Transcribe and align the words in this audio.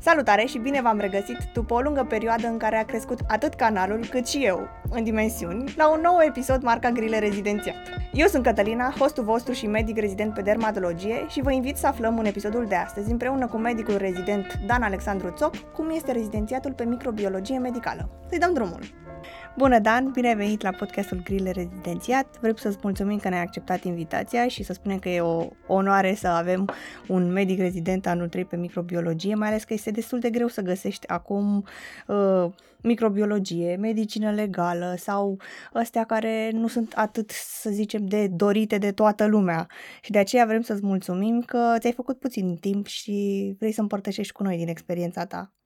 Salutare 0.00 0.44
și 0.44 0.58
bine 0.58 0.82
v-am 0.82 0.98
regăsit 0.98 1.38
după 1.52 1.74
o 1.74 1.80
lungă 1.80 2.06
perioadă 2.08 2.46
în 2.46 2.56
care 2.56 2.76
a 2.76 2.84
crescut 2.84 3.18
atât 3.28 3.54
canalul 3.54 4.06
cât 4.10 4.26
și 4.26 4.44
eu, 4.44 4.68
în 4.90 5.04
dimensiuni, 5.04 5.74
la 5.76 5.92
un 5.92 6.00
nou 6.00 6.18
episod 6.26 6.62
marca 6.62 6.90
Grile 6.90 7.18
Rezidențiat. 7.18 7.74
Eu 8.12 8.26
sunt 8.26 8.42
Cătălina, 8.42 8.94
hostul 8.98 9.24
vostru 9.24 9.52
și 9.52 9.66
medic 9.66 9.98
rezident 9.98 10.34
pe 10.34 10.42
dermatologie 10.42 11.26
și 11.28 11.42
vă 11.42 11.52
invit 11.52 11.76
să 11.76 11.86
aflăm 11.86 12.18
în 12.18 12.24
episodul 12.24 12.66
de 12.66 12.74
astăzi 12.74 13.10
împreună 13.10 13.46
cu 13.46 13.56
medicul 13.56 13.96
rezident 13.96 14.60
Dan 14.66 14.82
Alexandru 14.82 15.30
Țoc 15.36 15.56
cum 15.56 15.90
este 15.90 16.12
rezidențiatul 16.12 16.72
pe 16.72 16.84
microbiologie 16.84 17.58
medicală. 17.58 18.08
Să-i 18.28 18.38
dăm 18.38 18.52
drumul! 18.52 19.07
Bună, 19.56 19.78
Dan! 19.78 20.10
Bine 20.10 20.28
ai 20.28 20.36
venit 20.36 20.62
la 20.62 20.70
podcastul 20.70 21.20
Grile 21.24 21.50
Rezidențiat. 21.50 22.38
Vreau 22.38 22.56
să-ți 22.56 22.78
mulțumim 22.82 23.18
că 23.18 23.28
ne-ai 23.28 23.42
acceptat 23.42 23.84
invitația 23.84 24.48
și 24.48 24.62
să 24.62 24.72
spunem 24.72 24.98
că 24.98 25.08
e 25.08 25.20
o 25.20 25.46
onoare 25.66 26.14
să 26.14 26.28
avem 26.28 26.68
un 27.08 27.32
medic 27.32 27.58
rezident 27.58 28.06
anul 28.06 28.28
3 28.28 28.44
pe 28.44 28.56
microbiologie, 28.56 29.34
mai 29.34 29.48
ales 29.48 29.64
că 29.64 29.72
este 29.72 29.90
destul 29.90 30.18
de 30.18 30.30
greu 30.30 30.48
să 30.48 30.60
găsești 30.60 31.08
acum 31.08 31.64
uh, 32.06 32.46
microbiologie, 32.82 33.76
medicină 33.76 34.30
legală 34.30 34.94
sau 34.98 35.40
astea 35.72 36.04
care 36.04 36.50
nu 36.52 36.66
sunt 36.66 36.92
atât, 36.96 37.30
să 37.30 37.70
zicem, 37.70 38.06
de 38.06 38.26
dorite 38.26 38.78
de 38.78 38.92
toată 38.92 39.26
lumea. 39.26 39.66
Și 40.02 40.10
de 40.10 40.18
aceea 40.18 40.46
vrem 40.46 40.60
să-ți 40.60 40.84
mulțumim 40.84 41.42
că 41.42 41.74
ți-ai 41.78 41.92
făcut 41.92 42.18
puțin 42.18 42.56
timp 42.56 42.86
și 42.86 43.54
vrei 43.58 43.72
să 43.72 43.80
împărtășești 43.80 44.32
cu 44.32 44.42
noi 44.42 44.56
din 44.56 44.68
experiența 44.68 45.26
ta. 45.26 45.57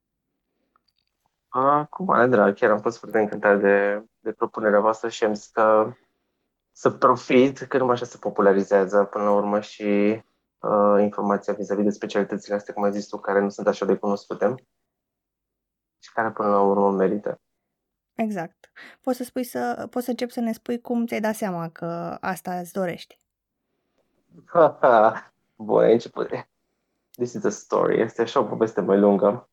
Uh, 1.55 1.87
cu 1.91 2.03
mare 2.03 2.27
drag, 2.27 2.55
chiar 2.55 2.71
am 2.71 2.81
fost 2.81 2.99
foarte 2.99 3.19
încântat 3.19 3.61
de, 3.61 4.05
de 4.21 4.33
propunerea 4.33 4.81
voastră 4.81 5.09
și 5.09 5.25
am 5.25 5.35
zis 5.35 5.47
că 5.47 5.93
să 6.73 6.91
profit, 6.91 7.59
că 7.59 7.79
numai 7.79 7.95
așa 7.95 8.05
se 8.05 8.19
popularizează 8.19 9.05
până 9.05 9.25
la 9.25 9.33
urmă 9.33 9.61
și 9.61 10.23
uh, 10.59 10.97
informația 11.01 11.53
vis-a-vis 11.53 11.85
de 11.85 11.91
specialitățile 11.91 12.55
astea, 12.55 12.75
cum 12.75 12.83
ai 12.83 12.93
zis 12.93 13.07
tu, 13.07 13.19
care 13.19 13.41
nu 13.41 13.49
sunt 13.49 13.67
așa 13.67 13.85
de 13.85 13.97
cunoscute 13.97 14.55
și 15.99 16.13
care 16.13 16.31
până 16.31 16.49
la 16.49 16.61
urmă 16.61 16.91
merită. 16.91 17.41
Exact. 18.15 18.73
Poți 19.01 19.17
să 19.17 19.25
spui 19.25 19.45
să, 19.45 19.87
poți 19.91 20.05
să 20.05 20.11
începi 20.11 20.33
să 20.33 20.41
ne 20.41 20.53
spui 20.53 20.81
cum 20.81 21.07
ți-ai 21.07 21.21
dat 21.21 21.35
seama 21.35 21.69
că 21.69 22.17
asta 22.21 22.59
îți 22.59 22.73
dorești. 22.73 23.19
Bun, 25.57 25.83
ai 25.83 25.93
început. 25.93 26.29
This 27.11 27.33
is 27.33 27.45
a 27.45 27.51
story. 27.51 28.01
Este 28.01 28.23
așa 28.23 28.41
o 28.41 28.45
poveste 28.45 28.81
mai 28.81 28.99
lungă. 28.99 29.47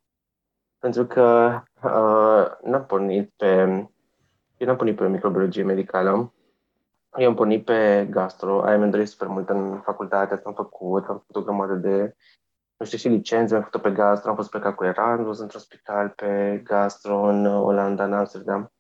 Pentru 0.80 1.06
că 1.06 1.60
uh, 1.84 2.70
n-am 2.70 2.86
pornit 2.86 3.34
pe... 3.38 3.56
Eu 4.58 4.68
n-am 4.68 4.76
pornit 4.76 4.96
pe 4.96 5.08
microbiologie 5.08 5.64
medicală. 5.64 6.34
Eu 7.18 7.28
am 7.28 7.36
pornit 7.36 7.66
pe 7.66 8.08
gastro. 8.10 8.62
Aia 8.64 8.78
mi-am 8.78 8.90
dorit 8.90 9.08
super 9.08 9.28
mult 9.28 9.50
în 9.50 9.80
facultate. 9.84 10.34
Asta 10.34 10.50
am 10.50 10.56
făcut. 10.56 11.08
Am 11.08 11.18
făcut 11.18 11.36
o 11.36 11.42
grămadă 11.42 11.74
de 11.74 12.16
nu 12.80 12.86
știu, 12.86 12.98
și 12.98 13.08
licențe, 13.08 13.56
am 13.56 13.62
făcut-o 13.62 13.90
pe 13.90 13.96
gastro, 13.96 14.30
am 14.30 14.36
fost 14.36 14.50
plecat 14.50 14.76
cu 14.76 14.84
Erasmus 14.84 15.40
într-un 15.40 15.62
spital 15.62 16.10
pe 16.10 16.62
gastro 16.64 17.22
în 17.22 17.46
Olanda, 17.46 18.04
în 18.04 18.14
Amsterdam. 18.14 18.74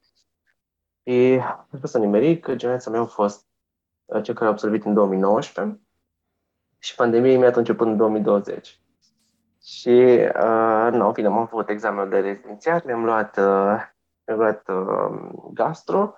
Și 1.03 1.39
am 1.71 1.79
fost 1.79 1.91
să 1.91 1.97
nimeric 1.97 2.43
că 2.43 2.55
generația 2.55 2.91
mea 2.91 3.01
a 3.01 3.05
fost 3.05 3.47
uh, 4.05 4.23
cel 4.23 4.33
care 4.33 4.45
a 4.45 4.49
absolvit 4.49 4.85
în 4.85 4.93
2019 4.93 5.81
și 6.77 6.95
pandemia 6.95 7.37
mi-a 7.37 7.51
început 7.55 7.87
în 7.87 7.97
2020. 7.97 8.81
Și, 9.71 9.89
uh, 10.35 10.89
nu, 10.91 11.11
bine, 11.11 11.27
am 11.27 11.47
făcut 11.47 11.69
examenul 11.69 12.09
de 12.09 12.19
rezidențiat, 12.19 12.85
mi-am 12.85 13.05
luat, 13.05 13.37
uh, 13.37 13.81
mi-am 14.25 14.39
luat 14.39 14.67
uh, 14.67 15.29
gastro 15.53 16.15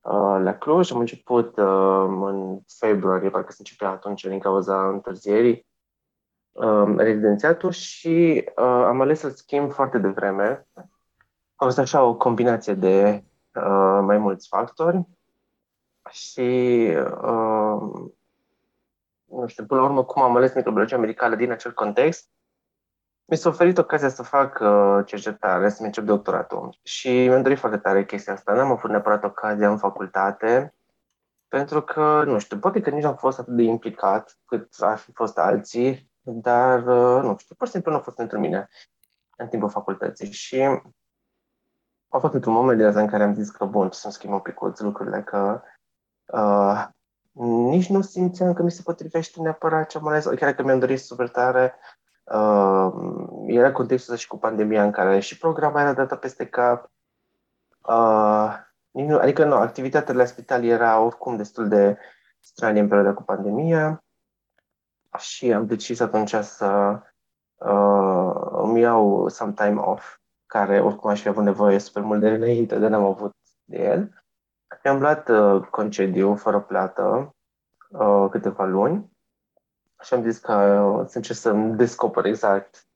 uh, 0.00 0.40
la 0.42 0.54
Cluj, 0.58 0.92
am 0.92 0.98
început 0.98 1.56
uh, 1.56 2.04
în 2.08 2.58
februarie, 2.78 3.30
parcă 3.30 3.50
se 3.52 3.56
începea 3.58 3.88
atunci 3.90 4.24
din 4.24 4.38
cauza 4.38 4.88
întârzierii, 4.88 5.66
uh, 6.50 6.94
rezidențiatul 6.96 7.70
și 7.70 8.44
uh, 8.56 8.64
am 8.64 9.00
ales 9.00 9.18
să-l 9.18 9.30
schimb 9.30 9.72
foarte 9.72 9.98
devreme. 9.98 10.66
A 11.54 11.64
fost 11.64 11.78
așa 11.78 12.02
o 12.02 12.16
combinație 12.16 12.74
de 12.74 13.24
uh, 13.54 13.98
mai 14.02 14.18
mulți 14.18 14.48
factori 14.48 15.06
și 16.08 16.88
uh, 17.22 18.10
nu 19.24 19.46
știu, 19.46 19.64
până 19.66 19.80
la 19.80 19.86
urmă, 19.86 20.04
cum 20.04 20.22
am 20.22 20.36
ales 20.36 20.54
microbiologia 20.54 20.98
medicală 20.98 21.34
din 21.34 21.50
acel 21.50 21.72
context, 21.72 22.28
mi 23.30 23.36
s-a 23.36 23.48
oferit 23.48 23.78
ocazia 23.78 24.08
să 24.08 24.22
fac 24.22 24.58
uh, 24.60 25.06
cercetare, 25.06 25.68
să-mi 25.68 25.86
încep 25.86 26.04
doctoratul. 26.04 26.78
Și 26.82 27.26
mi-am 27.26 27.42
dorit 27.42 27.58
foarte 27.58 27.78
tare 27.78 28.04
chestia 28.04 28.32
asta. 28.32 28.52
N-am 28.52 28.70
avut 28.70 28.90
neapărat 28.90 29.24
ocazia 29.24 29.70
în 29.70 29.78
facultate, 29.78 30.74
pentru 31.48 31.82
că, 31.82 32.22
nu 32.26 32.38
știu, 32.38 32.58
poate 32.58 32.80
că 32.80 32.90
nici 32.90 33.04
am 33.04 33.16
fost 33.16 33.38
atât 33.38 33.54
de 33.54 33.62
implicat 33.62 34.38
cât 34.44 34.74
ar 34.78 34.98
fi 34.98 35.12
fost 35.12 35.38
alții, 35.38 36.10
dar, 36.20 36.78
uh, 36.78 37.22
nu 37.22 37.36
știu, 37.38 37.54
pur 37.54 37.66
și 37.66 37.72
simplu 37.72 37.90
nu 37.90 37.96
a 37.96 38.00
fost 38.00 38.16
pentru 38.16 38.38
mine 38.38 38.68
în 39.36 39.48
timpul 39.48 39.68
facultății. 39.68 40.32
Și 40.32 40.62
a 42.08 42.18
fost 42.18 42.34
într-un 42.34 42.52
moment 42.52 42.78
de 42.78 43.00
în 43.00 43.06
care 43.06 43.22
am 43.22 43.34
zis 43.34 43.50
că, 43.50 43.64
bun, 43.64 43.90
să-mi 43.90 44.12
schimb 44.12 44.32
un 44.32 44.40
pic 44.40 44.60
lucrurile, 44.78 45.22
că 45.22 45.62
uh, 46.24 46.86
nici 47.70 47.88
nu 47.88 48.00
simțeam 48.00 48.52
că 48.52 48.62
mi 48.62 48.70
se 48.70 48.82
potrivește 48.82 49.40
neapărat 49.40 49.88
ce 49.88 49.98
am 49.98 50.06
ales, 50.06 50.24
chiar 50.24 50.52
că 50.52 50.62
mi-am 50.62 50.78
dorit 50.78 51.00
super 51.00 51.28
tare 51.28 51.74
Uh, 52.34 52.92
era 53.46 53.72
contextul 53.72 54.16
și 54.16 54.26
cu 54.26 54.38
pandemia 54.38 54.84
în 54.84 54.90
care 54.90 55.20
și 55.20 55.38
programa 55.38 55.80
era 55.80 55.92
dată 55.92 56.16
peste 56.16 56.46
cap. 56.46 56.90
Uh, 57.80 58.56
adică 59.20 59.44
nu, 59.44 59.54
activitatea 59.54 60.14
la 60.14 60.24
spital 60.24 60.64
era 60.64 61.00
oricum 61.00 61.36
destul 61.36 61.68
de 61.68 61.98
stranie 62.40 62.80
în 62.80 62.88
perioada 62.88 63.14
cu 63.14 63.22
pandemia 63.22 64.04
și 65.18 65.52
am 65.52 65.66
decis 65.66 66.00
atunci 66.00 66.34
să 66.34 67.00
uh, 67.54 68.32
îmi 68.50 68.80
iau 68.80 69.28
some 69.28 69.52
time 69.52 69.80
off, 69.80 70.16
care 70.46 70.80
oricum 70.80 71.10
aș 71.10 71.20
fi 71.20 71.28
avut 71.28 71.44
nevoie 71.44 71.78
super 71.78 72.02
mult 72.02 72.20
de 72.20 72.28
înainte, 72.28 72.78
de 72.78 72.88
n-am 72.88 73.04
avut 73.04 73.34
de 73.64 73.82
el. 73.82 74.24
Mi-am 74.84 75.00
luat 75.00 75.28
uh, 75.28 75.62
concediu 75.70 76.34
fără 76.34 76.60
plată 76.60 77.34
uh, 77.88 78.26
câteva 78.30 78.64
luni 78.64 79.10
și 80.02 80.14
am 80.14 80.22
zis 80.22 80.38
că 80.38 80.54
uh, 80.54 81.06
să 81.06 81.16
încerc 81.16 81.38
să 81.38 81.52
descoper 81.52 82.24
exact 82.24 82.86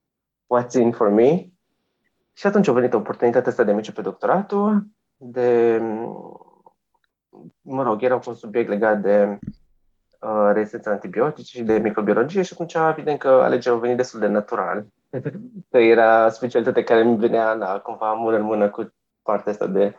what's 0.54 0.72
in 0.72 0.92
for 0.92 1.08
me. 1.08 1.46
Și 2.32 2.46
atunci 2.46 2.68
a 2.68 2.72
venit 2.72 2.94
oportunitatea 2.94 3.50
asta 3.50 3.64
de 3.64 3.70
a 3.70 3.74
merge 3.74 3.92
pe 3.92 4.00
doctoratul, 4.00 4.86
de, 5.16 5.80
mă 7.60 7.82
rog, 7.82 8.02
era 8.02 8.20
un 8.26 8.34
subiect 8.34 8.68
legat 8.68 9.00
de 9.00 9.38
uh, 10.20 10.50
rezistența 10.52 10.90
antibiotice 10.90 11.56
și 11.56 11.62
de 11.62 11.78
microbiologie 11.78 12.42
și 12.42 12.52
atunci 12.52 12.74
evident 12.74 13.18
că 13.18 13.28
alegerea 13.28 13.78
a 13.78 13.80
venit 13.80 13.96
destul 13.96 14.20
de 14.20 14.26
natural. 14.26 14.86
că 15.70 15.78
era 15.78 16.28
specialitatea 16.28 16.82
care 16.82 17.02
mi 17.02 17.16
venea 17.16 17.54
na, 17.54 17.78
cumva 17.78 18.12
mână 18.12 18.36
în 18.36 18.42
mână 18.42 18.70
cu 18.70 18.94
partea 19.22 19.52
asta 19.52 19.66
de 19.66 19.94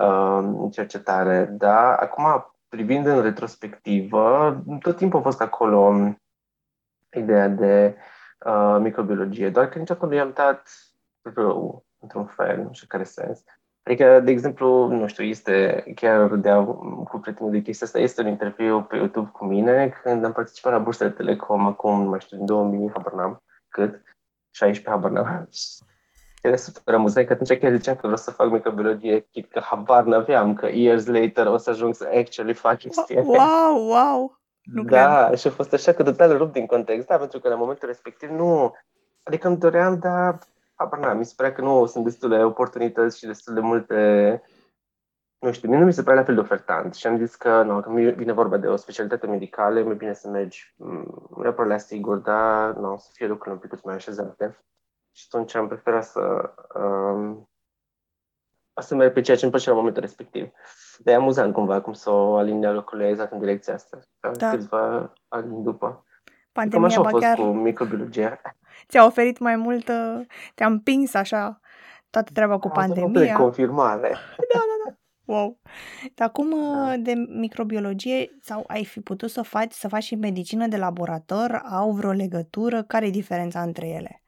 uh, 0.00 0.70
cercetare. 0.72 1.44
Da, 1.44 1.94
acum, 1.94 2.54
privind 2.68 3.06
în 3.06 3.22
retrospectivă, 3.22 4.56
tot 4.80 4.96
timpul 4.96 5.18
a 5.18 5.22
fost 5.22 5.40
acolo 5.40 5.94
ideea 7.18 7.48
de 7.48 7.96
uh, 8.46 8.76
microbiologie, 8.80 9.50
doar 9.50 9.68
că 9.68 9.78
niciodată 9.78 10.06
nu 10.06 10.14
i-am 10.14 10.32
dat 10.34 10.68
rău, 11.22 11.84
într-un 11.98 12.26
fel, 12.26 12.62
nu 12.62 12.72
știu 12.72 12.86
care 12.88 13.04
sens. 13.04 13.44
Adică, 13.82 14.20
de 14.20 14.30
exemplu, 14.30 14.86
nu 14.86 15.06
știu, 15.06 15.24
este 15.24 15.84
chiar 15.94 16.34
de 16.34 16.50
a, 16.50 16.64
cu 16.64 17.18
prietenul 17.18 17.52
de 17.52 17.60
chestia 17.60 17.86
asta, 17.86 17.98
este 17.98 18.20
un 18.20 18.26
interviu 18.26 18.82
pe 18.82 18.96
YouTube 18.96 19.30
cu 19.32 19.44
mine 19.44 19.88
când 20.02 20.24
am 20.24 20.32
participat 20.32 20.72
la 20.72 20.78
bursa 20.78 21.04
de 21.04 21.10
Telecom 21.10 21.66
acum, 21.66 22.02
nu 22.02 22.08
mai 22.08 22.20
știu, 22.20 22.38
în 22.38 22.46
2000, 22.46 22.90
habar 22.92 23.12
n-am 23.12 23.42
cât, 23.68 24.02
16, 24.50 24.90
habar 24.90 25.10
n-am. 25.10 25.48
Era 26.42 26.56
super 26.56 26.94
amuzant 26.94 27.26
că 27.26 27.32
atunci 27.32 27.58
chiar 27.58 27.76
ziceam 27.76 27.94
că 27.94 28.00
vreau 28.00 28.16
să 28.16 28.30
fac 28.30 28.50
microbiologie, 28.50 29.26
că 29.50 29.60
habar 29.60 30.04
n-aveam, 30.04 30.54
că 30.54 30.68
years 30.72 31.06
later 31.06 31.46
o 31.46 31.56
să 31.56 31.70
ajung 31.70 31.94
să 31.94 32.08
actually 32.14 32.54
fac 32.54 32.78
chestia. 32.78 33.22
Wow, 33.22 33.88
wow! 33.88 34.35
Nu 34.72 34.82
da, 34.82 35.24
cred. 35.26 35.38
și 35.38 35.46
a 35.46 35.50
fost 35.50 35.72
așa 35.72 35.92
că 35.92 36.02
total 36.02 36.36
rupt 36.36 36.52
din 36.52 36.66
context, 36.66 37.06
da, 37.06 37.18
pentru 37.18 37.40
că 37.40 37.48
la 37.48 37.54
momentul 37.54 37.88
respectiv 37.88 38.30
nu... 38.30 38.74
Adică 39.22 39.48
îmi 39.48 39.56
doream, 39.58 39.98
dar 39.98 40.38
habar 40.74 40.98
n-am, 40.98 41.18
mi 41.18 41.24
se 41.24 41.32
părea 41.36 41.52
că 41.52 41.60
nu 41.60 41.86
sunt 41.86 42.04
destule 42.04 42.44
oportunități 42.44 43.18
și 43.18 43.26
destul 43.26 43.54
de 43.54 43.60
multe... 43.60 44.42
Nu 45.38 45.52
știu, 45.52 45.68
mie 45.68 45.78
nu 45.78 45.84
mi 45.84 45.92
se 45.92 46.02
părea 46.02 46.18
la 46.18 46.24
fel 46.24 46.34
de 46.34 46.40
ofertant 46.40 46.94
și 46.94 47.06
am 47.06 47.16
zis 47.16 47.34
că, 47.34 47.62
nu, 47.62 47.80
că 47.80 47.90
vine 47.90 48.32
vorba 48.32 48.56
de 48.56 48.66
o 48.66 48.76
specialitate 48.76 49.26
medicală, 49.26 49.78
e 49.78 49.82
mai 49.82 49.94
bine 49.94 50.12
să 50.12 50.28
mergi 50.28 50.74
neapărat 51.36 51.70
la 51.70 51.78
sigur, 51.78 52.16
dar 52.16 52.74
nu, 52.74 52.96
să 52.98 53.08
fie 53.12 53.26
lucrurile 53.26 53.60
un 53.62 53.68
pic 53.68 53.84
mai 53.84 53.94
așezate. 53.94 54.58
Și 55.12 55.26
atunci 55.30 55.54
am 55.54 55.68
preferat 55.68 56.04
să, 56.04 56.54
um, 56.74 57.50
să 58.80 58.94
merg 58.94 59.12
pe 59.12 59.20
ceea 59.20 59.36
ce 59.36 59.42
îmi 59.42 59.52
plăcea 59.52 59.70
la 59.70 59.76
momentul 59.76 60.02
respectiv 60.02 60.52
de 60.98 61.14
amuzant 61.14 61.52
cumva 61.52 61.80
cum 61.80 61.92
să 61.92 62.10
o 62.10 62.36
alinea 62.36 62.72
lucrurile 62.72 63.08
exact 63.08 63.32
în 63.32 63.38
direcția 63.38 63.74
asta. 63.74 63.98
Da. 64.32 64.50
Câțiva 64.50 65.12
ani 65.28 65.62
după. 65.62 66.04
Pandemia 66.52 66.88
Cam 66.88 66.98
așa 66.98 67.08
a 67.08 67.10
fost 67.10 67.24
chiar... 67.24 67.36
cu 67.36 67.42
microbiologia. 67.42 68.40
Ți-a 68.88 69.04
oferit 69.04 69.38
mai 69.38 69.56
mult, 69.56 69.84
te-a 70.54 70.66
împins 70.66 71.14
așa 71.14 71.60
toată 72.10 72.30
treaba 72.32 72.58
cu 72.58 72.68
pandemia. 72.68 73.36
confirmare. 73.36 74.08
Da, 74.52 74.58
da, 74.58 74.90
da. 74.90 74.96
Wow. 75.24 75.58
Dar 76.14 76.28
acum 76.28 76.50
da. 76.50 76.96
de 76.96 77.12
microbiologie 77.28 78.38
sau 78.40 78.64
ai 78.66 78.84
fi 78.84 79.00
putut 79.00 79.30
să 79.30 79.42
faci, 79.42 79.72
să 79.72 79.88
faci 79.88 80.02
și 80.02 80.14
medicină 80.14 80.66
de 80.66 80.76
laborator? 80.76 81.62
Au 81.70 81.90
vreo 81.90 82.10
legătură? 82.10 82.82
Care 82.82 83.06
e 83.06 83.10
diferența 83.10 83.62
între 83.62 83.88
ele? 83.88 84.22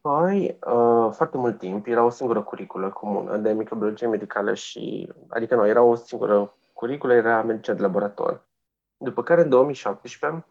Păi, 0.00 0.58
uh, 0.66 1.12
foarte 1.12 1.36
mult 1.36 1.58
timp 1.58 1.86
era 1.86 2.04
o 2.04 2.08
singură 2.08 2.42
curiculă 2.42 2.90
comună 2.90 3.36
de 3.36 3.52
microbiologie 3.52 4.06
medicală 4.06 4.54
și, 4.54 5.12
adică 5.28 5.54
nu, 5.54 5.66
era 5.66 5.82
o 5.82 5.94
singură 5.94 6.54
curiculă, 6.72 7.12
era 7.12 7.42
medicina 7.42 7.76
de 7.76 7.82
laborator. 7.82 8.46
După 8.96 9.22
care, 9.22 9.42
în 9.42 9.48
2017, 9.48 10.46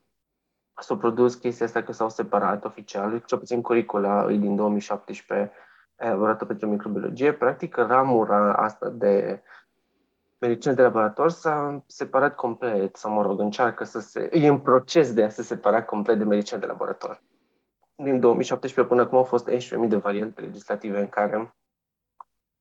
s-a 0.79 0.95
produs 0.97 1.35
chestia 1.35 1.65
asta 1.65 1.83
că 1.83 1.91
s-au 1.91 2.09
separat 2.09 2.65
oficial, 2.65 3.23
cel 3.25 3.37
puțin 3.37 3.61
curicula 3.61 4.31
e 4.31 4.37
din 4.37 4.55
2017, 4.55 5.51
elaborată 5.95 6.45
pentru 6.45 6.67
microbiologie. 6.67 7.33
Practic, 7.33 7.75
ramura 7.75 8.53
asta 8.53 8.89
de 8.89 9.41
medicină 10.37 10.73
de 10.73 10.81
laborator 10.81 11.29
s-a 11.29 11.83
separat 11.85 12.35
complet, 12.35 12.95
sau 12.95 13.11
mă 13.11 13.21
rog, 13.21 13.39
încearcă 13.39 13.83
să 13.83 13.99
se... 13.99 14.29
e 14.31 14.47
în 14.47 14.59
proces 14.59 15.13
de 15.13 15.23
a 15.23 15.29
se 15.29 15.41
separa 15.41 15.83
complet 15.83 16.17
de 16.17 16.23
medicină 16.23 16.59
de 16.59 16.65
laborator. 16.65 17.21
Din 18.03 18.19
2017 18.19 18.93
până 18.93 19.01
acum 19.01 19.17
au 19.17 19.23
fost 19.23 19.49
11.000 19.49 19.87
de 19.87 19.95
variante 19.95 20.41
legislative 20.41 20.99
în 20.99 21.09
care 21.09 21.55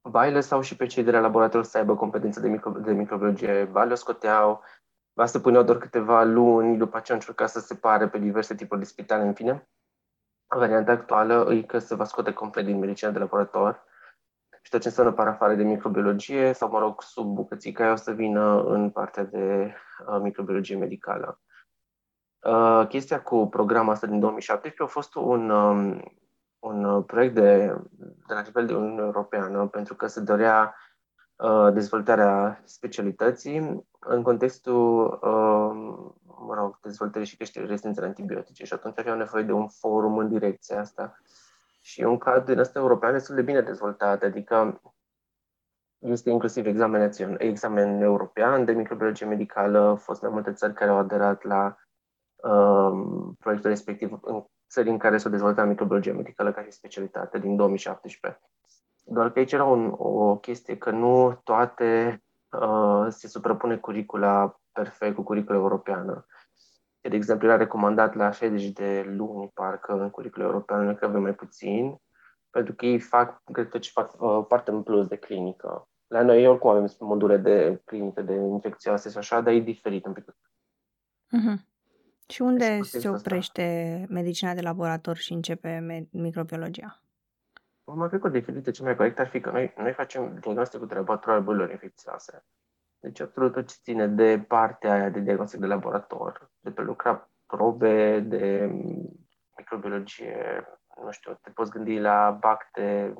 baile 0.09 0.41
sau 0.41 0.61
și 0.61 0.77
pe 0.77 0.87
cei 0.87 1.03
de 1.03 1.11
la 1.11 1.21
laborator 1.21 1.65
să 1.65 1.79
aibă 1.79 1.97
competență 1.97 2.41
de, 2.41 2.49
micro, 2.49 2.71
de 2.71 2.93
microbiologie, 2.93 3.65
baile 3.65 3.93
o 3.93 3.97
scoteau, 3.97 4.63
va 5.13 5.27
să 5.27 5.39
puneau 5.39 5.63
doar 5.63 5.79
câteva 5.79 6.23
luni, 6.23 6.77
după 6.77 6.97
aceea 6.97 7.19
încerca 7.19 7.47
să 7.47 7.61
separe 7.61 8.09
pe 8.09 8.19
diverse 8.19 8.55
tipuri 8.55 8.81
de 8.81 8.87
spitale, 8.87 9.23
în 9.23 9.35
fine. 9.35 9.69
Varianta 10.47 10.93
actuală 10.93 11.55
e 11.55 11.63
că 11.63 11.79
se 11.79 11.95
va 11.95 12.05
scoate 12.05 12.33
complet 12.33 12.65
din 12.65 12.79
medicina 12.79 13.11
de 13.11 13.19
laborator 13.19 13.85
și 14.63 14.71
tot 14.71 14.81
ce 14.81 14.89
înseamnă 14.89 15.13
parafare 15.13 15.55
de 15.55 15.63
microbiologie 15.63 16.53
sau, 16.53 16.71
mă 16.71 16.79
rog, 16.79 17.03
sub 17.03 17.35
bucățica 17.35 17.93
o 17.93 17.97
să 17.97 18.13
vină 18.13 18.63
în 18.63 18.91
partea 18.91 19.25
de 19.25 19.75
uh, 20.07 20.21
microbiologie 20.21 20.77
medicală. 20.77 21.41
Uh, 22.49 22.87
chestia 22.89 23.23
cu 23.23 23.47
programul 23.47 23.93
asta 23.93 24.07
din 24.07 24.21
2017 24.21 24.83
a 24.83 24.87
fost 24.87 25.15
un, 25.15 25.51
um, 25.51 26.03
un 26.59 27.03
proiect 27.03 27.35
de, 27.35 27.77
de 28.27 28.35
la 28.35 28.41
nivel 28.41 28.67
de 28.67 28.75
Uniune 28.75 29.03
Europeană 29.03 29.67
pentru 29.67 29.95
că 29.95 30.07
se 30.07 30.21
dorea 30.21 30.75
uh, 31.37 31.73
dezvoltarea 31.73 32.63
specialității 32.65 33.87
în 34.01 34.23
contextul, 34.23 35.05
uh, 35.23 36.11
mă 36.47 36.55
rog, 36.55 36.79
dezvoltării 36.83 37.27
și 37.27 37.37
creșterii 37.37 37.69
rezistenței 37.69 38.05
antibiotice 38.05 38.65
și 38.65 38.73
atunci 38.73 38.99
aveau 38.99 39.17
nevoie 39.17 39.43
de 39.43 39.53
un 39.53 39.69
forum 39.69 40.19
în 40.19 40.29
direcția 40.29 40.81
asta. 40.81 41.17
Și 41.81 42.03
un 42.03 42.19
cadru 42.19 42.45
din 42.45 42.59
ăsta 42.59 42.79
european 42.79 43.13
destul 43.13 43.35
de 43.35 43.43
bine 43.43 43.61
dezvoltat, 43.61 44.23
adică 44.23 44.81
este 45.99 46.31
inclusiv 46.31 46.67
examen, 46.67 47.11
examen 47.39 48.03
european 48.03 48.65
de 48.65 48.73
microbiologie 48.73 49.27
medicală, 49.27 49.79
au 49.79 49.97
fost 49.97 50.23
mai 50.23 50.31
multe 50.31 50.53
țări 50.53 50.75
care 50.75 50.91
au 50.91 50.97
aderat 50.97 51.43
la 51.43 51.65
uh, 51.67 51.87
proiectul 53.39 53.71
respectiv 53.71 54.19
în 54.23 54.45
țări 54.69 54.89
în 54.89 54.99
care 54.99 55.19
s-a 55.19 55.29
dezvoltat 55.29 55.67
microbiologia 55.67 56.13
medicală 56.13 56.53
ca 56.53 56.63
și 56.63 56.71
specialitate 56.71 57.39
din 57.39 57.57
2017. 57.57 58.41
Doar 59.05 59.33
că 59.33 59.39
aici 59.39 59.53
era 59.53 59.65
un, 59.65 59.95
o 59.97 60.37
chestie 60.37 60.77
că 60.77 60.91
nu 60.91 61.41
toate 61.45 62.23
uh, 62.51 63.07
se 63.09 63.29
suprapune 63.29 63.77
curicula 63.77 64.61
perfect 64.73 65.15
cu 65.15 65.23
curicula 65.23 65.59
europeană. 65.59 66.27
De 67.01 67.17
exemplu, 67.17 67.47
era 67.47 67.57
recomandat 67.57 68.15
la 68.15 68.31
60 68.31 68.69
de 68.69 69.05
luni, 69.17 69.51
parcă, 69.55 69.93
în 69.93 70.11
curicula 70.11 70.45
europeană, 70.45 70.95
că 70.95 71.05
avem 71.05 71.23
mai 71.23 71.35
puțin, 71.35 71.97
pentru 72.51 72.75
că 72.75 72.87
ei 72.87 73.01
fac, 73.01 73.43
cred 73.53 73.69
că 73.69 73.79
fac 73.79 74.21
uh, 74.21 74.45
parte 74.49 74.71
în 74.71 74.83
plus 74.83 75.07
de 75.07 75.17
clinică. 75.17 75.89
La 76.07 76.23
noi 76.23 76.47
oricum 76.47 76.71
avem 76.71 76.87
module 76.99 77.37
de 77.37 77.81
clinică, 77.85 78.23
de 78.23 78.35
infecțioase 78.35 79.11
și 79.11 79.19
așa, 79.19 79.41
dar 79.41 79.53
e 79.53 79.59
diferit 79.59 80.07
un 80.07 80.13
pic. 80.13 80.25
Uh-huh. 80.25 81.68
Și 82.29 82.43
unde 82.43 82.83
se 82.83 83.09
oprește 83.09 83.97
asta. 84.01 84.15
medicina 84.15 84.55
de 84.55 84.61
laborator 84.61 85.17
și 85.17 85.33
începe 85.33 86.07
microbiologia? 86.11 87.03
Mă 87.85 88.09
cred 88.09 88.21
că 88.21 88.27
o 88.27 88.31
definiție 88.31 88.73
cea 88.73 88.85
mai 88.85 88.97
corectă 88.97 89.21
ar 89.21 89.29
fi 89.29 89.41
că 89.41 89.51
noi, 89.51 89.75
noi 89.77 89.93
facem 89.93 90.39
diagnosticul 90.41 90.87
de 90.87 90.95
laborator 90.95 91.33
al 91.33 91.43
bolilor 91.43 91.71
infecțioase. 91.71 92.45
Deci 93.01 93.21
absolut 93.21 93.53
tot 93.53 93.69
ce 93.69 93.77
ține 93.83 94.07
de 94.07 94.45
partea 94.49 94.93
aia 94.93 95.09
de 95.09 95.21
diagnostic 95.21 95.61
de 95.61 95.67
laborator, 95.67 96.51
de 96.61 96.71
pe 96.71 96.83
lucra 96.83 97.31
probe, 97.47 98.21
de 98.21 98.71
microbiologie, 99.57 100.67
nu 101.05 101.11
știu, 101.11 101.39
te 101.43 101.51
poți 101.51 101.71
gândi 101.71 101.99
la 101.99 102.37
bacte, 102.41 103.15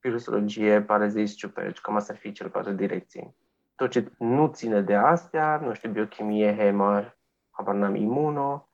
virusologie, 0.00 0.82
paraziți, 0.82 1.34
ciuperci, 1.34 1.80
cam 1.80 1.96
asta 1.96 2.12
ar 2.12 2.18
fi 2.18 2.32
cel 2.32 2.50
patru 2.50 2.72
direcții. 2.72 3.36
Tot 3.74 3.90
ce 3.90 4.12
nu 4.18 4.46
ține 4.46 4.80
de 4.80 4.94
astea, 4.94 5.56
nu 5.56 5.72
știu, 5.72 5.90
biochimie, 5.90 6.56
hemă, 6.56 7.13
habar 7.56 7.74
n-am, 7.74 7.94
imuno, 7.94 8.68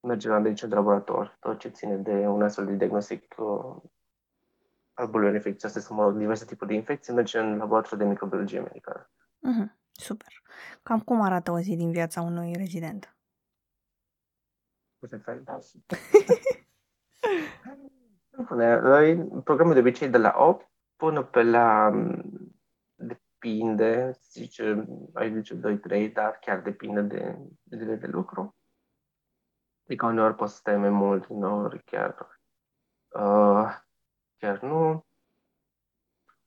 merge 0.00 0.28
la 0.28 0.38
medicină 0.38 0.68
de 0.68 0.74
laborator. 0.74 1.36
Tot 1.40 1.58
ce 1.58 1.68
ține 1.68 1.96
de 1.96 2.26
un 2.26 2.42
astfel 2.42 2.66
de 2.66 2.72
diagnostic 2.72 3.34
uh, 3.38 3.76
al 4.92 5.08
bolilor 5.08 5.34
infecțioase 5.34 5.80
sau, 5.80 5.96
mă 5.96 6.02
rog, 6.02 6.16
diverse 6.16 6.44
tipuri 6.44 6.70
de 6.70 6.76
infecții, 6.76 7.14
merge 7.14 7.38
în 7.38 7.56
laborator 7.56 7.98
de 7.98 8.04
microbiologie 8.04 8.60
medicală. 8.60 9.10
Mm-hmm. 9.20 9.76
Super. 9.92 10.42
Cam 10.82 11.00
cum 11.00 11.20
arată 11.20 11.50
o 11.50 11.58
zi 11.58 11.76
din 11.76 11.90
viața 11.90 12.22
unui 12.22 12.52
rezident? 12.56 13.16
Programul 19.44 19.74
de 19.74 19.78
obicei 19.78 20.08
de 20.08 20.18
la 20.18 20.34
8 20.36 20.70
până 20.96 21.22
pe 21.22 21.42
la 21.42 21.90
depinde, 23.38 24.18
zice, 24.30 24.84
ai 25.14 25.32
zice 25.32 25.60
2-3, 26.08 26.12
dar 26.12 26.38
chiar 26.40 26.60
depinde 26.60 27.00
de 27.00 27.38
zile 27.76 27.94
de 27.94 28.06
lucru. 28.06 28.56
Adică 29.84 30.06
uneori 30.06 30.34
poți 30.34 30.52
să 30.52 30.58
stai 30.58 30.76
mai 30.76 30.90
mult, 30.90 31.26
uneori 31.28 31.82
chiar, 31.84 32.40
uh, 33.08 33.76
chiar 34.36 34.62
nu. 34.62 35.06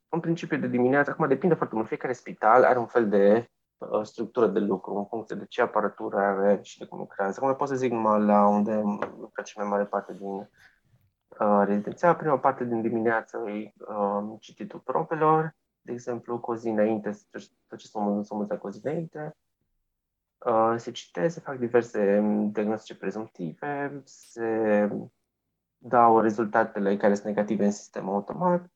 În 0.09 0.19
principiu 0.19 0.57
de 0.57 0.67
dimineață, 0.67 1.09
acum 1.09 1.27
depinde 1.27 1.55
foarte 1.55 1.75
mult, 1.75 1.87
fiecare 1.87 2.13
spital 2.13 2.63
are 2.63 2.79
un 2.79 2.85
fel 2.85 3.09
de 3.09 3.49
uh, 3.77 4.03
structură 4.03 4.47
de 4.47 4.59
lucru 4.59 4.95
în 4.95 5.05
funcție 5.05 5.35
de 5.35 5.45
ce 5.45 5.61
aparatură 5.61 6.17
are 6.17 6.59
și 6.61 6.77
de 6.77 6.85
cum 6.85 6.97
lucrează. 6.97 7.39
Acum 7.41 7.55
pot 7.55 7.67
să 7.67 7.75
zic 7.75 7.91
numai 7.91 8.21
la 8.21 8.47
unde 8.47 8.81
lucră 9.19 9.41
cea 9.41 9.61
mai 9.61 9.69
mare 9.69 9.85
parte 9.85 10.13
din 10.13 10.49
uh, 11.39 11.63
rezidenția. 11.65 12.15
Prima 12.15 12.39
parte 12.39 12.65
din 12.65 12.81
dimineață 12.81 13.37
e 13.37 13.73
uh, 13.87 14.37
cititul 14.39 14.79
probelor, 14.79 15.55
de 15.81 15.91
exemplu, 15.91 16.39
cu 16.39 16.51
o 16.51 16.55
zi 16.55 16.67
înainte, 16.67 17.17
tot 17.67 17.77
ce 17.77 17.87
s-a 17.87 17.99
mulțit 17.99 18.57
cu 18.57 18.67
o 18.67 18.69
zi 18.69 18.79
înainte, 18.83 19.35
uh, 20.45 20.73
se 20.77 20.91
citesc, 20.91 21.33
se 21.33 21.39
fac 21.39 21.57
diverse 21.57 22.19
diagnostice 22.51 22.95
prezumtive, 22.95 24.01
se 24.05 24.89
dau 25.77 26.19
rezultatele 26.19 26.97
care 26.97 27.13
sunt 27.13 27.25
negative 27.25 27.65
în 27.65 27.71
sistem 27.71 28.09
automat, 28.09 28.71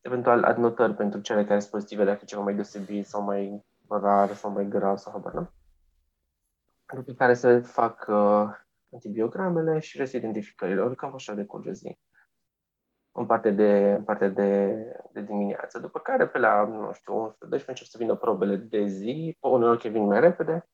eventual 0.00 0.42
adnotări 0.42 0.94
pentru 0.94 1.20
cele 1.20 1.44
care 1.44 1.58
sunt 1.58 1.70
pozitive 1.70 2.04
dacă 2.04 2.24
ceva 2.24 2.42
mai 2.42 2.54
deosebit 2.54 3.06
sau 3.06 3.22
mai 3.22 3.64
rar 3.88 4.34
sau 4.34 4.50
mai 4.50 4.68
grav 4.68 4.96
sau 4.96 5.12
habar 5.12 5.34
n 5.34 5.48
după 6.94 7.12
care 7.12 7.34
se 7.34 7.58
fac 7.58 8.06
uh, 8.08 8.48
antibiogramele 8.92 9.78
și 9.78 9.96
restul 9.96 10.18
identificărilor, 10.18 10.94
cam 10.94 11.14
așa 11.14 11.34
de 11.34 11.44
curge 11.44 11.72
zi 11.72 11.98
în 13.16 13.26
parte 13.26 13.50
de, 13.50 13.94
în 13.98 14.04
parte 14.04 14.28
de, 14.28 14.74
de 15.12 15.20
dimineață. 15.20 15.78
După 15.78 15.98
care, 15.98 16.26
pe 16.26 16.38
la, 16.38 16.64
nu 16.64 16.92
știu, 16.92 17.30
11-12 17.32 17.36
încep 17.66 17.86
să 17.86 17.98
vină 17.98 18.16
probele 18.16 18.56
de 18.56 18.86
zi, 18.86 19.36
uneori 19.40 19.78
chiar 19.78 19.92
vin 19.92 20.04
mai 20.04 20.20
repede, 20.20 20.68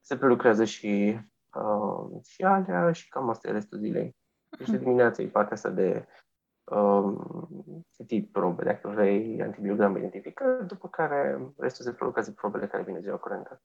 se 0.00 0.16
prelucrează 0.16 0.64
și, 0.64 1.18
uh, 1.54 2.22
și 2.24 2.42
alea 2.44 2.92
și 2.92 3.08
cam 3.08 3.28
asta 3.28 3.48
e 3.48 3.52
restul 3.52 3.78
zilei. 3.78 4.16
Deci 4.58 4.68
de 4.68 4.78
dimineață 4.78 5.22
e 5.22 5.28
partea 5.28 5.52
asta 5.52 5.70
de 5.70 6.06
uh, 6.64 7.14
citit 7.90 8.32
probe, 8.32 8.64
dacă 8.64 8.88
vrei, 8.88 9.42
antibiogram 9.42 9.96
identificat, 9.96 10.66
după 10.66 10.88
care 10.88 11.52
restul 11.58 11.84
se 11.84 11.92
prelucrează 11.92 12.32
probele 12.32 12.66
care 12.66 12.82
vine 12.82 13.00
ziua 13.00 13.16
curentă. 13.16 13.62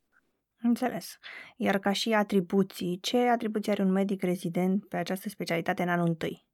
Înțeles. 0.61 1.17
Iar 1.57 1.77
ca 1.77 1.91
și 1.91 2.13
atribuții, 2.13 2.99
ce 2.99 3.17
atribuții 3.17 3.71
are 3.71 3.83
un 3.83 3.91
medic 3.91 4.23
rezident 4.23 4.87
pe 4.87 4.97
această 4.97 5.29
specialitate 5.29 5.81
în 5.81 5.89
anul 5.89 6.07
întâi? 6.07 6.49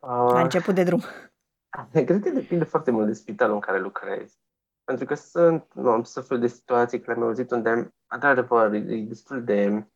La 0.00 0.42
început 0.42 0.74
de 0.74 0.82
drum. 0.82 1.00
Cred 1.92 2.22
că 2.22 2.30
depinde 2.30 2.64
foarte 2.64 2.90
mult 2.90 3.06
de 3.06 3.12
spitalul 3.12 3.54
în 3.54 3.60
care 3.60 3.80
lucrezi. 3.80 4.38
Pentru 4.84 5.06
că 5.06 5.14
sunt, 5.14 5.74
nu, 5.74 5.90
am 5.90 6.02
să 6.02 6.20
fel 6.20 6.38
de 6.38 6.46
situații 6.46 7.00
care 7.00 7.16
mi-au 7.16 7.28
auzit 7.28 7.50
unde, 7.50 7.94
într-adevăr, 8.06 8.72
e 8.72 9.04
destul 9.08 9.44
de, 9.44 9.88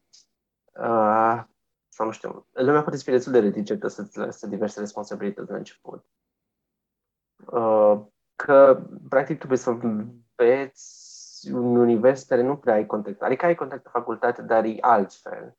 uh, 0.73 1.43
sau 1.89 2.07
nu 2.07 2.13
știu, 2.13 2.47
lumea 2.51 2.83
poate 2.83 2.97
fi 2.97 3.11
destul 3.11 3.33
de 3.33 3.39
reticentă 3.39 3.89
să-ți 3.89 4.19
lase 4.19 4.49
diverse 4.49 4.81
responsabilități 4.81 5.51
la 5.51 5.57
început. 5.57 6.07
Uh, 7.47 8.01
că, 8.37 8.87
practic, 9.09 9.37
trebuie 9.37 9.59
să 9.59 9.71
înveți 9.71 11.51
un 11.53 11.77
univers 11.77 12.23
care 12.23 12.43
nu 12.43 12.57
prea 12.57 12.75
ai 12.75 12.87
contact. 12.87 13.23
Adică 13.23 13.47
ai 13.47 13.55
contact 13.55 13.83
cu 13.83 13.91
facultate, 13.91 14.43
dar 14.43 14.65
e 14.65 14.77
altfel. 14.81 15.57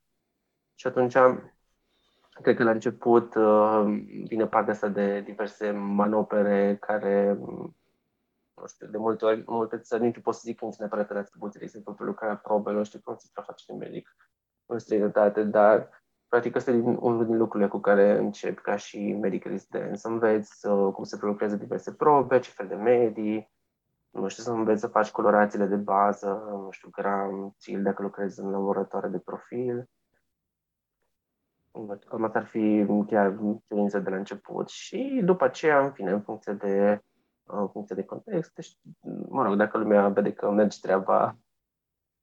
Și 0.76 0.88
atunci 0.88 1.16
Cred 2.42 2.56
că 2.56 2.64
la 2.64 2.72
început 2.72 3.36
uh, 3.36 4.04
vine 4.24 4.48
partea 4.48 4.74
asta 4.74 4.88
de 4.88 5.22
diverse 5.22 5.72
manopere 5.72 6.78
care, 6.80 7.38
nu 8.54 8.66
știu, 8.68 8.88
de 8.88 8.98
multe 8.98 9.26
ori, 9.26 9.44
multe 9.46 9.78
țări 9.78 10.04
nici 10.04 10.20
pot 10.20 10.34
să 10.34 10.42
zic 10.44 10.60
că 10.60 10.66
nu 10.66 10.72
neapărat 10.78 11.10
în 11.10 11.18
atribuții, 11.18 11.60
de 11.60 11.66
exemplu, 11.66 11.94
pe 11.94 12.04
lucrarea 12.04 12.38
probelor, 12.38 12.86
știu 12.86 13.00
cum 13.04 13.16
se 13.18 13.28
face 13.34 13.64
de 13.68 13.74
medic 13.74 14.16
în 14.66 14.80
străinătate, 14.80 15.44
dar 15.44 15.90
practic 16.28 16.56
ăsta 16.56 16.72
e 16.72 16.82
unul 17.00 17.26
din 17.26 17.38
lucrurile 17.38 17.70
cu 17.70 17.80
care 17.80 18.18
încep 18.18 18.60
ca 18.60 18.76
și 18.76 19.14
medic 19.14 19.46
rezident, 19.46 19.98
să 19.98 20.08
înveți 20.08 20.68
uh, 20.68 20.94
cum 20.94 21.04
se 21.04 21.18
prelucrează 21.18 21.56
diverse 21.56 21.94
probe, 21.94 22.40
ce 22.40 22.50
fel 22.50 22.68
de 22.68 22.76
medii, 22.76 23.52
nu 24.10 24.28
știu, 24.28 24.44
să 24.44 24.52
înveți 24.52 24.80
să 24.80 24.88
faci 24.88 25.12
colorațiile 25.12 25.66
de 25.66 25.76
bază, 25.76 26.44
nu 26.52 26.72
știu, 26.72 26.90
gram, 26.92 27.56
țil, 27.60 27.84
dacă 27.84 28.02
lucrezi 28.02 28.40
în 28.40 28.52
laboratoare 28.52 29.08
de 29.08 29.20
profil. 29.20 29.90
Cam 32.08 32.24
asta 32.24 32.40
ar 32.40 32.46
fi 32.46 32.86
chiar 33.08 33.40
cerință 33.68 34.00
de 34.00 34.10
la 34.10 34.16
început 34.16 34.70
și 34.70 35.22
după 35.24 35.44
aceea, 35.44 35.84
în 35.84 35.92
fine, 35.92 36.12
în 36.12 36.22
funcție 36.22 36.54
de, 36.54 37.04
în 37.44 37.70
funcție 37.70 37.96
de 37.96 38.04
context, 38.04 38.54
deci, 38.54 38.78
mă 39.30 39.44
rog, 39.44 39.56
dacă 39.56 39.78
lumea 39.78 40.10
vede 40.10 40.34
că 40.34 40.52
merge 40.52 40.78
treaba, 40.82 41.38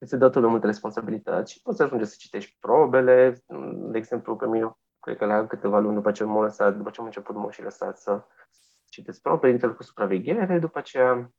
se 0.07 0.17
dă 0.17 0.29
tot 0.29 0.43
mai 0.43 0.51
multe 0.51 0.67
responsabilități 0.67 1.53
și 1.53 1.63
poți 1.63 1.77
să 1.77 1.83
ajungi 1.83 2.05
să 2.05 2.15
citești 2.19 2.57
probele. 2.61 3.43
De 3.91 3.99
exemplu, 3.99 4.37
pe 4.37 4.47
mine, 4.47 4.73
cred 5.01 5.17
că 5.17 5.25
la 5.25 5.47
câteva 5.47 5.79
luni 5.79 5.95
după 5.95 6.11
ce 6.11 6.25
m-am 6.25 6.43
lăsat, 6.43 6.77
după 6.77 6.91
ce 6.91 7.01
am 7.01 7.07
început, 7.07 7.35
m-am 7.35 7.51
și 7.51 7.63
lăsat 7.63 7.99
să 7.99 8.25
citesc 8.89 9.21
probele, 9.21 9.53
intră 9.53 9.75
cu 9.75 9.83
supraveghere, 9.83 10.59
după 10.59 10.79
aceea 10.79 11.33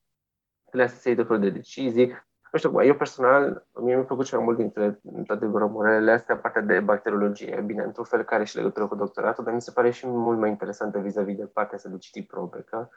le 0.72 0.88
să 0.88 0.96
se 0.96 1.10
iei 1.10 1.26
de 1.26 1.38
de 1.38 1.50
decizii. 1.50 2.30
Nu 2.52 2.58
știu, 2.58 2.84
eu 2.84 2.96
personal, 2.96 3.68
mie 3.74 3.96
mi-a 3.96 4.04
plăcut 4.04 4.26
cel 4.26 4.38
mai 4.38 4.46
mult 4.46 4.58
dintre 4.58 5.02
toate 5.26 5.50
romorele 5.54 6.12
astea, 6.12 6.38
partea 6.38 6.62
de 6.62 6.80
bacteriologie. 6.80 7.64
Bine, 7.66 7.84
într-un 7.84 8.06
fel 8.06 8.24
care 8.24 8.44
și 8.44 8.56
legătură 8.56 8.88
cu 8.88 8.96
doctoratul, 8.96 9.44
dar 9.44 9.54
mi 9.54 9.62
se 9.62 9.72
pare 9.72 9.92
și 9.92 10.08
mult 10.08 10.40
mai 10.40 10.50
interesantă 10.50 11.00
vis-a-vis 11.00 11.38
de 11.38 11.46
partea 11.46 11.78
să 11.78 11.90
de 11.90 11.98
citi 11.98 12.24
probe, 12.24 12.62
că 12.62 12.90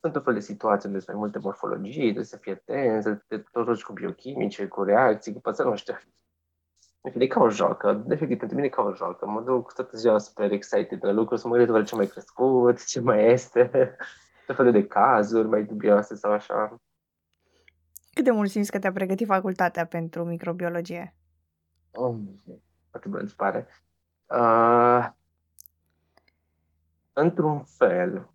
sunt 0.00 0.16
o 0.16 0.20
fel 0.20 0.34
de 0.34 0.40
situații 0.40 0.88
unde 0.88 1.00
sunt 1.00 1.16
mai 1.16 1.24
multe 1.24 1.38
morfologii, 1.42 2.02
trebuie 2.02 2.24
să 2.24 2.36
fie 2.36 2.52
atent, 2.52 3.02
să 3.02 3.14
te 3.26 3.38
tot 3.38 3.82
cu 3.82 3.92
biochimice, 3.92 4.66
cu 4.66 4.82
reacții, 4.82 5.32
cu 5.32 5.40
pățări, 5.40 5.68
nu 5.68 5.76
știu. 5.76 5.94
E 7.02 7.26
ca 7.26 7.40
o 7.40 7.50
joacă, 7.50 8.04
efectiv, 8.08 8.38
pentru 8.38 8.56
mine 8.56 8.66
e 8.66 8.70
ca 8.70 8.82
o 8.82 8.94
joacă. 8.94 9.26
Mă 9.26 9.40
duc 9.40 9.72
toată 9.72 9.96
ziua 9.96 10.18
super 10.18 10.52
excited 10.52 11.00
de 11.00 11.10
lucruri, 11.10 11.40
să 11.40 11.48
mă 11.48 11.56
gândesc 11.56 11.88
ce 11.88 11.96
mai 11.96 12.06
crescut, 12.06 12.84
ce 12.86 13.00
mai 13.00 13.32
este, 13.32 13.96
tot 14.46 14.56
felul 14.56 14.72
de 14.72 14.86
cazuri 14.86 15.48
mai 15.48 15.62
dubioase 15.62 16.14
sau 16.14 16.32
așa. 16.32 16.80
Cât 18.20 18.28
de 18.28 18.34
mult 18.34 18.50
simți 18.50 18.70
că 18.70 18.78
te-a 18.78 18.92
pregătit 18.92 19.26
facultatea 19.26 19.86
pentru 19.86 20.24
microbiologie? 20.24 21.14
Oh, 21.92 22.14
foarte 22.90 23.08
bună 23.08 23.28
pare. 23.36 23.66
Uh, 24.26 25.08
într-un 27.12 27.62
fel, 27.62 28.28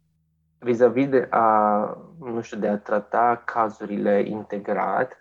vis-a-vis 0.60 1.10
de 1.10 1.28
a, 1.30 1.84
nu 2.20 2.42
știu, 2.42 2.60
de 2.60 2.68
a 2.68 2.78
trata 2.78 3.42
cazurile 3.46 4.22
integrat, 4.28 5.18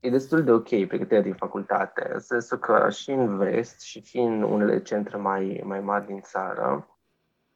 e 0.00 0.10
destul 0.10 0.44
de 0.44 0.52
ok 0.52 0.68
pregătirea 0.68 1.22
din 1.22 1.34
facultate, 1.34 2.10
în 2.12 2.20
sensul 2.20 2.58
că 2.58 2.90
și 2.90 3.10
în 3.10 3.36
vest 3.36 3.80
și 3.80 4.02
și 4.02 4.18
în 4.18 4.42
unele 4.42 4.82
centre 4.82 5.16
mai, 5.16 5.62
mai 5.64 5.80
mari 5.80 6.06
din 6.06 6.20
țară, 6.20 6.98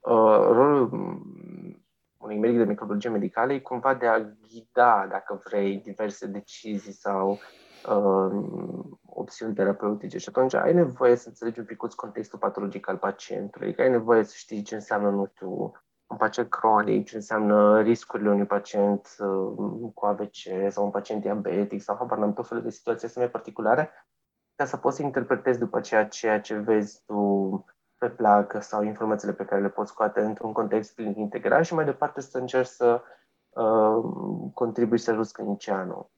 uh, 0.00 0.46
rolul 0.50 0.88
unui 2.20 2.38
medic 2.38 2.56
de 2.56 2.64
microbiologie 2.64 3.10
medicală 3.10 3.52
e 3.52 3.58
cumva 3.58 3.94
de 3.94 4.06
a 4.06 4.18
ghida, 4.18 5.06
dacă 5.10 5.40
vrei, 5.44 5.76
diverse 5.76 6.26
decizii 6.26 6.92
sau 6.92 7.38
uh, 7.88 8.90
opțiuni 9.04 9.54
terapeutice. 9.54 10.18
Și 10.18 10.28
atunci 10.28 10.54
ai 10.54 10.74
nevoie 10.74 11.16
să 11.16 11.28
înțelegi 11.28 11.58
un 11.58 11.64
pic 11.64 11.76
contextul 11.76 12.38
patologic 12.38 12.88
al 12.88 12.96
pacientului, 12.96 13.66
că 13.66 13.66
adică 13.66 13.82
ai 13.82 13.90
nevoie 13.90 14.22
să 14.22 14.32
știi 14.36 14.62
ce 14.62 14.74
înseamnă, 14.74 15.10
nu 15.10 15.26
știu, 15.26 15.72
un 16.06 16.16
pacient 16.16 16.48
cronic, 16.48 17.06
ce 17.06 17.16
înseamnă 17.16 17.80
riscurile 17.80 18.30
unui 18.30 18.46
pacient 18.46 19.16
uh, 19.18 19.90
cu 19.94 20.06
AVC 20.06 20.68
sau 20.68 20.84
un 20.84 20.90
pacient 20.90 21.20
diabetic 21.20 21.82
sau 21.82 21.96
habar 21.96 22.18
n-am 22.18 22.32
tot 22.32 22.48
felul 22.48 22.62
de 22.62 22.70
situații 22.70 23.06
astea 23.06 23.22
mai 23.22 23.30
particulare, 23.30 23.90
ca 24.54 24.64
să 24.64 24.76
poți 24.76 24.96
să 24.96 25.02
interpretezi 25.02 25.58
după 25.58 25.76
aceea 25.76 26.08
ceea 26.08 26.40
ce 26.40 26.54
vezi 26.54 27.02
tu 27.06 27.64
pe 28.00 28.08
placă 28.08 28.60
sau 28.60 28.82
informațiile 28.82 29.34
pe 29.34 29.44
care 29.44 29.60
le 29.60 29.68
poți 29.68 29.90
scoate 29.90 30.20
într-un 30.20 30.52
context 30.52 30.94
clinic 30.94 31.16
integrat 31.16 31.64
și 31.64 31.74
mai 31.74 31.84
departe 31.84 32.20
să 32.20 32.38
încerci 32.38 32.68
să 32.68 33.02
uh, 33.48 34.04
contribui 34.54 34.98
să 34.98 35.10
ajuți 35.10 35.32
clinicianul. 35.32 36.10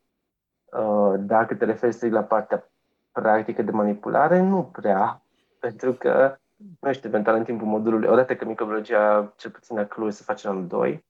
Uh, 0.64 1.14
dacă 1.18 1.54
te 1.54 1.64
referi 1.64 1.92
strict 1.92 2.14
la 2.14 2.22
partea 2.22 2.70
practică 3.12 3.62
de 3.62 3.70
manipulare, 3.70 4.40
nu 4.40 4.64
prea, 4.64 5.22
pentru 5.64 5.92
că 5.92 6.36
nu 6.80 6.92
știu, 6.92 7.08
eventual 7.08 7.36
în 7.36 7.44
timpul 7.44 7.66
modulului, 7.66 8.08
odată 8.08 8.36
că 8.36 8.44
microbiologia, 8.44 9.32
cel 9.36 9.50
puțin 9.50 9.76
la 9.76 9.86
Cluj, 9.86 10.12
se 10.12 10.22
face 10.24 10.46
în 10.46 10.52
anul 10.52 10.66
2, 10.66 11.06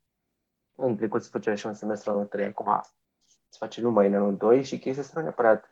în 0.77 0.97
trecut 0.97 1.23
se 1.23 1.29
făcea 1.33 1.55
și 1.55 1.67
un 1.67 1.75
semestru 1.75 2.11
anul 2.11 2.25
3, 2.25 2.47
acum 2.47 2.81
se 3.49 3.57
face 3.59 3.81
numai 3.81 4.07
în 4.07 4.15
anul 4.15 4.37
2 4.37 4.63
și 4.63 4.79
chestia 4.79 5.03
asta 5.03 5.19
nu 5.19 5.27
neapărat 5.27 5.65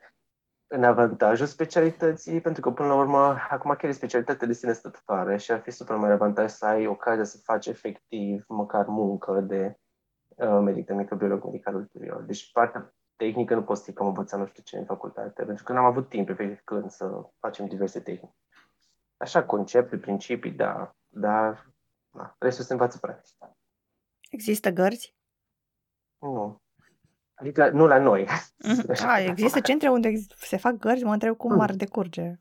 în 0.73 0.85
avantajul 0.85 1.47
specialității, 1.47 2.41
pentru 2.41 2.63
că 2.63 2.71
până 2.71 2.89
la 2.89 2.95
urmă, 2.95 3.37
acum 3.51 3.75
chiar 3.79 3.91
e 3.91 3.93
specialitatea 3.93 4.47
de 4.47 4.53
sine 4.53 4.73
stătătoare 4.73 5.37
și 5.37 5.53
ar 5.53 5.61
fi 5.61 5.71
super 5.71 5.97
mare 5.97 6.13
avantaj 6.13 6.51
să 6.51 6.67
ai 6.67 6.87
ocazia 6.87 7.25
să 7.25 7.39
faci 7.45 7.67
efectiv 7.67 8.45
măcar 8.49 8.87
muncă 8.87 9.41
de 9.41 9.79
uh, 10.37 10.61
medic, 10.63 10.87
de 10.87 10.95
microbiolog 10.95 11.45
medical 11.45 11.75
ulterior. 11.75 12.23
Deci 12.23 12.53
partea 12.53 12.95
tehnică 13.17 13.55
nu 13.55 13.63
poți 13.63 13.85
să 13.85 13.93
că 13.93 14.03
am 14.03 14.09
învățat 14.09 14.39
nu 14.39 14.47
știu 14.47 14.63
ce 14.63 14.79
în 14.79 14.85
facultate, 14.85 15.45
pentru 15.45 15.65
că 15.65 15.73
n-am 15.73 15.85
avut 15.85 16.09
timp 16.09 16.29
efectiv 16.29 16.61
când 16.65 16.91
să 16.91 17.31
facem 17.39 17.67
diverse 17.67 18.01
tehnici. 18.01 18.37
Așa, 19.17 19.45
concepte, 19.45 19.99
principii, 19.99 20.53
da, 20.53 20.97
dar 21.09 21.75
da, 22.11 22.37
restul 22.39 22.65
se 22.65 22.73
învață 22.73 22.99
practic. 22.99 23.37
Există 24.31 24.71
gărzi? 24.71 25.17
Nu. 26.19 26.60
Adică 27.41 27.71
nu 27.71 27.87
la 27.87 27.99
noi. 27.99 28.27
Mm-hmm. 28.27 29.05
A, 29.07 29.21
există 29.21 29.61
centre 29.61 29.89
unde 29.89 30.13
se 30.37 30.57
fac 30.57 30.73
gărzi? 30.73 31.05
Mă 31.05 31.13
întreb 31.13 31.37
cum 31.37 31.53
mm. 31.53 31.61
ar 31.61 31.73
decurge. 31.73 32.41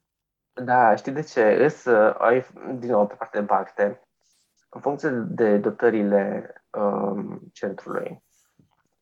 Da, 0.64 0.96
știi 0.96 1.12
de 1.12 1.22
ce? 1.22 1.64
Îs, 1.64 1.86
ai, 2.18 2.46
din 2.78 2.90
nou, 2.90 3.08
pe 3.08 3.16
partea 3.16 3.40
de 3.40 3.46
bacte, 3.46 4.02
în 4.70 4.82
funcție 4.82 5.10
de 5.10 5.58
dotările 5.58 6.54
um, 6.70 7.40
centrului, 7.54 8.24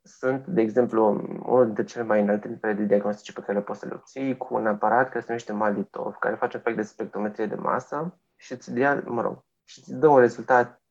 sunt, 0.04 0.46
de 0.46 0.62
exemplu, 0.62 1.06
unul 1.46 1.66
dintre 1.66 1.84
cele 1.84 2.04
mai 2.04 2.22
înalte 2.22 2.48
nivele 2.48 2.74
de 2.74 2.84
diagnostice 2.84 3.34
pe 3.34 3.42
care 3.42 3.58
le 3.58 3.64
poți 3.64 3.80
să 3.80 3.86
le 3.86 3.94
obții 3.94 4.38
cu 4.38 4.56
un 4.56 4.68
aparat 4.68 5.08
care 5.08 5.20
se 5.20 5.26
numește 5.28 5.54
Malitov, 5.54 6.16
care 6.16 6.36
face 6.36 6.58
efect 6.58 6.76
de 6.76 6.82
spectrometrie 6.82 7.46
de 7.46 7.56
masă 7.56 8.20
și 8.36 8.52
îți 8.52 8.74
dea, 8.74 9.04
mă 9.06 9.22
rog, 9.22 9.46
și 9.64 9.80
îți 9.80 9.94
dă 9.94 10.08
un 10.08 10.20
rezultat 10.20 10.82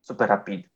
super 0.00 0.28
rapid 0.28 0.73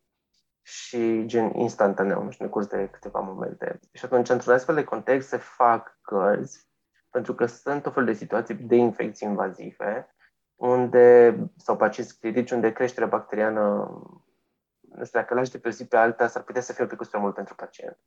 și 0.68 1.26
gen 1.26 1.54
instantaneu, 1.54 2.22
nu 2.22 2.30
știu, 2.30 2.44
în 2.44 2.50
curs 2.50 2.66
de 2.66 2.88
câteva 2.90 3.20
momente. 3.20 3.80
Și 3.92 4.04
atunci, 4.04 4.28
într-un 4.28 4.54
astfel 4.54 4.74
de 4.74 4.84
context, 4.84 5.28
se 5.28 5.36
fac 5.36 5.98
cărți, 6.02 6.68
pentru 7.10 7.34
că 7.34 7.46
sunt 7.46 7.86
o 7.86 7.90
fel 7.90 8.04
de 8.04 8.12
situații 8.12 8.54
de 8.54 8.76
infecții 8.76 9.28
invazive, 9.28 10.14
unde, 10.54 11.36
sau 11.56 11.76
pacienți 11.76 12.18
critici, 12.18 12.50
unde 12.50 12.72
creșterea 12.72 13.08
bacteriană 13.08 13.90
nu 14.98 15.04
știu, 15.04 15.18
dacă 15.18 15.34
lași 15.34 15.50
de 15.50 15.58
pe 15.58 15.70
zi 15.70 15.86
pe 15.86 15.96
alta, 15.96 16.26
s-ar 16.26 16.42
putea 16.42 16.60
să 16.62 16.72
fie 16.72 16.82
un 16.82 16.88
pic 16.88 17.08
prea 17.08 17.20
mult 17.20 17.34
pentru 17.34 17.54
pacient. 17.54 17.98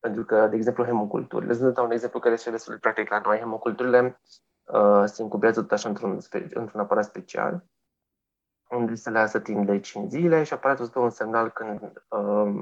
Pentru 0.00 0.24
că, 0.24 0.46
de 0.46 0.56
exemplu, 0.56 0.84
hemoculturile. 0.84 1.52
Îți 1.52 1.72
dau 1.72 1.84
un 1.84 1.90
exemplu 1.90 2.18
care 2.18 2.34
este 2.34 2.50
destul 2.50 2.72
de 2.72 2.78
practic 2.78 3.10
la 3.10 3.20
noi. 3.24 3.38
Hemoculturile 3.38 4.20
uh, 4.64 5.02
se 5.04 5.22
incubează 5.22 5.60
tot 5.60 5.72
așa 5.72 5.88
într-un, 5.88 6.18
într-un 6.50 6.80
aparat 6.80 7.04
special, 7.04 7.64
unde 8.74 8.94
se 8.94 9.10
lasă 9.10 9.40
timp 9.40 9.66
de 9.66 9.80
5 9.80 10.10
zile 10.10 10.42
și 10.42 10.52
aparatul 10.52 10.84
îți 10.84 10.92
dă 10.92 10.98
un 10.98 11.10
semnal 11.10 11.50
când 11.50 11.80
uh, 12.08 12.54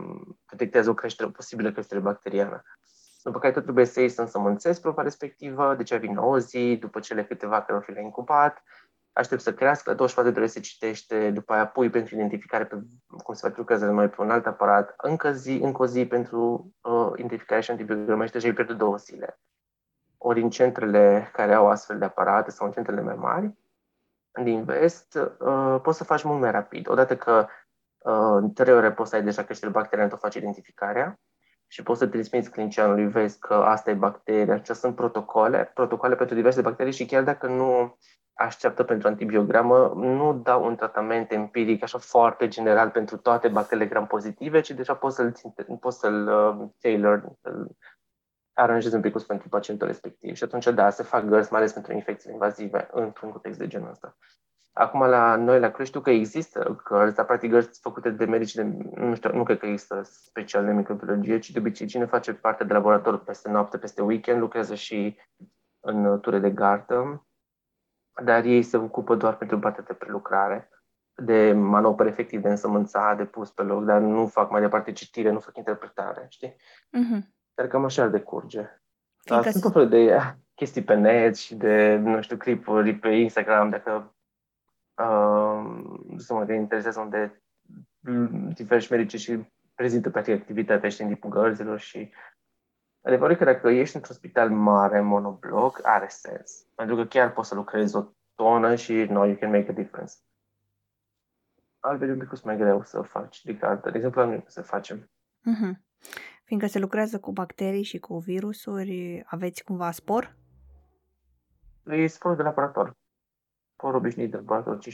detectează 0.51 0.91
o 0.91 0.95
creștere, 0.95 1.29
o 1.29 1.33
posibilă 1.33 1.73
creștere 1.73 2.01
bacteriană. 2.01 2.63
După 3.23 3.39
care 3.39 3.53
tot 3.53 3.63
trebuie 3.63 3.85
să 3.85 4.01
iei 4.01 4.09
să 4.09 4.21
însămânțezi 4.21 4.81
proba 4.81 5.03
respectivă, 5.03 5.75
deci 5.75 5.97
vine 5.97 6.19
o 6.19 6.39
zi, 6.39 6.77
după 6.81 7.01
cele 7.01 7.25
câteva 7.25 7.63
care 7.63 7.79
o 7.79 7.81
fi 7.81 7.91
le 7.91 8.03
incubat, 8.03 8.63
aștept 9.13 9.41
să 9.41 9.55
crească, 9.55 9.95
24 9.95 10.33
de 10.33 10.39
ore 10.39 10.49
se 10.49 10.61
citește, 10.61 11.31
după 11.31 11.53
aia 11.53 11.67
pui 11.67 11.91
pentru 11.91 12.15
identificare 12.15 12.65
pe 12.65 12.77
cum 13.23 13.35
se 13.35 13.47
face 13.47 13.59
lucrează 13.59 13.93
mai 13.93 14.11
pe 14.11 14.21
un 14.21 14.31
alt 14.31 14.47
aparat, 14.47 14.95
încă, 14.97 15.33
zi, 15.33 15.59
încă 15.63 15.83
o 15.83 15.87
zi 15.87 16.07
pentru 16.07 16.73
uh, 16.81 17.11
identificare 17.17 17.61
și 17.61 17.71
antibiogramă 17.71 18.27
și 18.27 18.33
deja 18.33 18.49
îi 18.49 18.55
pierde 18.55 18.73
două 18.73 18.97
zile. 18.97 19.41
Ori 20.19 20.43
în 20.43 20.51
centrele 20.51 21.31
care 21.33 21.55
au 21.55 21.69
astfel 21.69 21.99
de 21.99 22.05
aparate 22.05 22.51
sau 22.51 22.67
în 22.67 22.73
centrele 22.73 23.01
mai 23.01 23.15
mari, 23.15 23.55
din 24.43 24.65
vest, 24.65 25.19
uh, 25.39 25.81
poți 25.83 25.97
să 25.97 26.05
faci 26.05 26.23
mult 26.23 26.41
mai 26.41 26.51
rapid. 26.51 26.89
Odată 26.89 27.17
că 27.17 27.47
uh, 27.99 28.37
în 28.41 28.53
trei 28.53 28.75
ore 28.75 28.93
poți 28.93 29.11
să 29.11 29.17
ai 29.17 29.23
deja 29.23 29.43
creștere 29.43 29.71
bacteriană, 29.71 30.11
tu 30.11 30.17
faci 30.17 30.35
identificarea 30.35 31.21
și 31.67 31.83
poți 31.83 31.99
să 31.99 32.07
transmiți 32.07 32.51
clinicianului, 32.51 33.09
vezi 33.09 33.39
că 33.39 33.55
asta 33.55 33.91
e 33.91 33.95
bacteria, 33.95 34.53
acestea 34.53 34.75
sunt 34.75 34.95
protocole, 34.95 35.71
protocole 35.75 36.15
pentru 36.15 36.35
diverse 36.35 36.61
bacterii 36.61 36.93
și 36.93 37.07
chiar 37.07 37.23
dacă 37.23 37.47
nu 37.47 37.99
așteaptă 38.35 38.83
pentru 38.83 39.09
antibiogramă, 39.09 39.93
nu 39.97 40.35
dau 40.35 40.65
un 40.65 40.77
tratament 40.77 41.33
empiric 41.33 41.83
așa 41.83 41.99
foarte 41.99 42.49
general 42.49 42.91
pentru 42.91 43.17
toate 43.17 43.49
bacteriile 43.49 43.89
gram 43.89 44.07
pozitive, 44.07 44.61
ci 44.61 44.71
deja 44.71 44.95
poți 44.95 45.17
să-l, 45.17 45.33
poți 45.81 45.99
să-l 45.99 46.29
uh, 46.29 46.69
tailor, 46.81 47.33
să-l 47.43 47.77
aranjezi 48.53 48.95
un 48.95 49.01
pic 49.01 49.23
pentru 49.23 49.49
pacientul 49.49 49.87
respectiv. 49.87 50.35
Și 50.35 50.45
atunci, 50.45 50.65
da, 50.65 50.91
se 50.91 51.03
fac 51.03 51.25
gărzi, 51.25 51.53
mai 51.53 51.61
ales 51.61 51.73
pentru 51.73 51.93
infecțiile 51.93 52.33
invazive, 52.33 52.89
într-un 52.93 53.31
context 53.31 53.59
de 53.59 53.67
genul 53.67 53.91
ăsta. 53.91 54.17
Acum, 54.73 55.01
la 55.01 55.37
noi, 55.37 55.61
la 55.61 55.71
Cluj, 55.71 55.87
știu 55.87 56.01
că 56.01 56.11
există 56.11 56.81
gărzi, 56.85 57.15
dar 57.15 57.25
practic 57.25 57.51
gărzi 57.51 57.81
făcute 57.81 58.11
de 58.11 58.25
medici, 58.25 58.55
de, 58.55 58.63
nu 58.95 59.15
știu, 59.15 59.33
nu 59.33 59.43
cred 59.43 59.59
că 59.59 59.67
există 59.67 60.01
special 60.05 60.65
de 60.65 60.73
microbiologie, 60.73 61.39
ci 61.39 61.51
de 61.51 61.59
obicei 61.59 61.87
cine 61.87 62.05
face 62.05 62.35
parte 62.35 62.65
de 62.65 62.73
laborator 62.73 63.25
peste 63.25 63.51
noapte, 63.51 63.79
peste 63.79 64.03
weekend, 64.03 64.41
lucrează 64.41 64.75
și 64.75 65.19
în 65.81 66.21
ture 66.21 66.39
de 66.39 66.51
gardă 66.51 67.27
dar 68.25 68.45
ei 68.45 68.63
se 68.63 68.77
ocupă 68.77 69.15
doar 69.15 69.37
pentru 69.37 69.59
partea 69.59 69.83
de 69.83 69.93
prelucrare, 69.93 70.69
de 71.15 71.53
manopere 71.53 72.09
efectiv 72.09 72.43
de 72.43 72.49
însămânța, 72.49 73.15
de 73.15 73.25
pus 73.25 73.51
pe 73.51 73.63
loc, 73.63 73.85
dar 73.85 74.01
nu 74.01 74.27
fac 74.27 74.51
mai 74.51 74.61
departe 74.61 74.93
citire, 74.93 75.31
nu 75.31 75.41
fac 75.41 75.57
interpretare, 75.57 76.27
știi? 76.29 76.57
Mm-hmm. 76.99 77.21
Dar 77.55 77.67
cam 77.67 77.85
așa 77.85 78.07
decurge. 78.07 78.81
Fiindcă 79.25 79.51
Sunt 79.51 79.63
tot 79.63 79.73
felul 79.73 79.89
de 79.89 80.15
ah, 80.15 80.33
chestii 80.55 80.83
pe 80.83 80.95
net 80.95 81.37
și 81.37 81.55
de, 81.55 81.97
nu 81.97 82.23
știu, 82.23 82.37
clipuri 82.37 82.95
pe 82.95 83.09
Instagram, 83.09 83.71
dacă 83.71 84.15
uh, 84.95 85.65
să 86.17 86.35
mă 86.35 86.45
te 86.45 86.53
interesează 86.53 87.01
unde 87.01 87.43
diversi 88.55 88.93
medici 88.93 89.21
și 89.21 89.47
prezintă 89.75 90.11
practic 90.11 90.35
activitatea 90.35 90.89
și 90.89 91.03
în 91.03 91.09
tipul 91.09 91.31
gărzilor 91.31 91.79
și 91.79 92.13
adevărul 93.03 93.37
că 93.37 93.45
dacă 93.45 93.69
ești 93.69 93.97
într-un 93.97 94.15
spital 94.15 94.51
mare, 94.51 95.01
monobloc, 95.01 95.81
are 95.83 96.07
sens. 96.09 96.67
Pentru 96.75 96.97
că 96.97 97.05
chiar 97.05 97.33
poți 97.33 97.49
să 97.49 97.55
lucrezi 97.55 97.97
o 97.97 98.05
tonă 98.35 98.75
și 98.75 98.93
no, 98.93 99.25
you 99.25 99.37
can 99.37 99.51
make 99.51 99.71
a 99.71 99.75
difference. 99.75 100.15
Altfel 101.81 102.09
e 102.09 102.13
un 102.13 102.19
pic 102.19 102.43
mai 102.43 102.57
greu 102.57 102.83
să 102.85 103.03
faci 103.03 103.43
de 103.45 103.53
De 103.53 103.91
exemplu, 103.95 104.21
la 104.21 104.27
noi 104.27 104.45
să 104.47 104.63
facem. 104.63 104.99
Mm-hmm. 104.99 105.73
Fiindcă 106.53 106.71
se 106.71 106.79
lucrează 106.79 107.21
cu 107.21 107.33
bacterii 107.33 107.83
și 107.83 107.99
cu 107.99 108.19
virusuri, 108.19 109.23
aveți 109.27 109.65
cumva 109.65 109.91
spor? 109.91 110.37
E 111.87 112.07
spor 112.07 112.37
de 112.37 112.43
laborator. 112.43 112.97
Spor 113.73 113.95
obișnuit 113.95 114.31
de 114.31 114.37
laborator, 114.37 114.79
15%. 114.79 114.81
15%? 114.81 114.85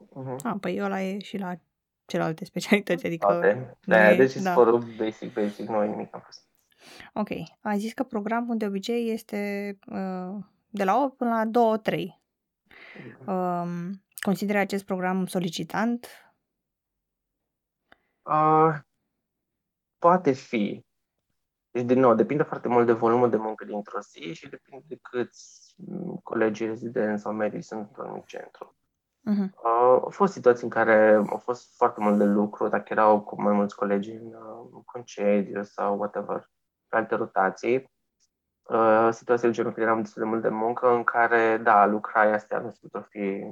Uh-huh. 0.00 0.36
Ah, 0.42 0.54
păi 0.60 0.82
ăla 0.82 1.02
e 1.02 1.18
și 1.18 1.38
la 1.38 1.54
celelalte 2.06 2.44
specialități, 2.44 3.06
adică... 3.06 3.26
Okay. 3.26 3.76
Da, 3.84 4.14
deci 4.14 4.36
da. 4.36 4.50
sporul 4.50 4.84
basic, 4.96 5.32
basic, 5.32 5.68
nu 5.68 5.82
e 5.82 5.86
nimic 5.86 6.14
am 6.14 6.22
fost. 6.24 6.46
Ok. 7.12 7.28
Ai 7.60 7.78
zis 7.78 7.92
că 7.92 8.02
programul 8.02 8.56
de 8.56 8.66
obicei 8.66 9.12
este 9.12 9.78
uh, 9.86 10.36
de 10.68 10.84
la 10.84 11.02
8 11.02 11.16
până 11.16 11.30
la 11.30 11.78
2-3. 11.78 11.92
Uh-huh. 11.92 11.96
Um, 13.26 14.02
consideri 14.20 14.58
acest 14.58 14.84
program 14.84 15.26
solicitant? 15.26 16.06
Uh, 18.22 18.88
poate 20.00 20.32
fi. 20.32 20.84
Deci, 21.70 21.84
din 21.84 21.98
nou, 21.98 22.14
depinde 22.14 22.42
foarte 22.42 22.68
mult 22.68 22.86
de 22.86 22.92
volumul 22.92 23.30
de 23.30 23.36
muncă 23.36 23.64
dintr-o 23.64 24.00
zi 24.00 24.32
și 24.32 24.48
depinde 24.48 24.84
de 24.88 24.98
câți 25.02 25.74
colegii 26.22 26.66
rezidenți 26.66 27.22
sau 27.22 27.32
medici 27.32 27.64
sunt 27.64 27.80
într-un 27.80 28.22
centru. 28.26 28.74
Uh-huh. 29.30 29.50
Uh, 29.50 30.00
au 30.02 30.10
fost 30.10 30.32
situații 30.32 30.64
în 30.64 30.70
care 30.70 31.14
au 31.14 31.36
fost 31.36 31.76
foarte 31.76 32.00
mult 32.00 32.18
de 32.18 32.24
lucru, 32.24 32.68
dacă 32.68 32.84
erau 32.88 33.20
cu 33.20 33.42
mai 33.42 33.52
mulți 33.52 33.76
colegi 33.76 34.10
în 34.10 34.26
uh, 34.26 34.82
concediu 34.84 35.62
sau 35.62 35.98
whatever, 35.98 36.50
pe 36.88 36.96
alte 36.96 37.14
rotații. 37.14 37.90
Uh, 38.62 39.08
situații 39.10 39.48
de 39.48 39.54
genul 39.54 39.72
că 39.72 39.80
eram 39.80 40.02
destul 40.02 40.22
de 40.22 40.28
mult 40.28 40.42
de 40.42 40.48
muncă 40.48 40.90
în 40.90 41.04
care, 41.04 41.56
da, 41.56 41.86
lucrai 41.86 42.32
astea, 42.32 42.58
nu 42.58 42.70
știu, 42.70 43.06
fi 43.08 43.44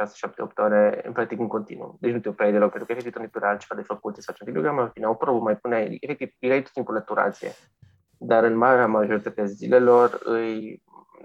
6, 0.00 0.16
7, 0.16 0.42
8 0.42 0.58
ore, 0.58 1.00
în 1.04 1.12
practic 1.12 1.38
în 1.38 1.46
continuu. 1.46 1.96
Deci 2.00 2.12
nu 2.12 2.20
te 2.20 2.28
opreai 2.28 2.52
deloc, 2.52 2.70
pentru 2.70 2.86
că 2.86 2.92
efectiv 2.92 3.22
nu 3.22 3.28
era 3.34 3.48
altceva 3.48 3.80
de 3.80 3.86
făcut, 3.86 4.16
să 4.16 4.22
faci 4.22 4.40
un 4.40 4.52
program, 4.52 4.78
în 4.78 4.88
fine, 4.88 5.06
o 5.06 5.14
probă 5.14 5.40
mai 5.40 5.56
puneai, 5.56 5.96
efectiv, 6.00 6.28
erai 6.38 6.62
tot 6.62 6.72
timpul 6.72 6.94
lăturație. 6.94 7.52
Dar 8.18 8.44
în 8.44 8.56
marea 8.56 8.86
majoritate 8.86 9.40
a 9.40 9.44
zilelor 9.44 10.20
îi 10.24 10.82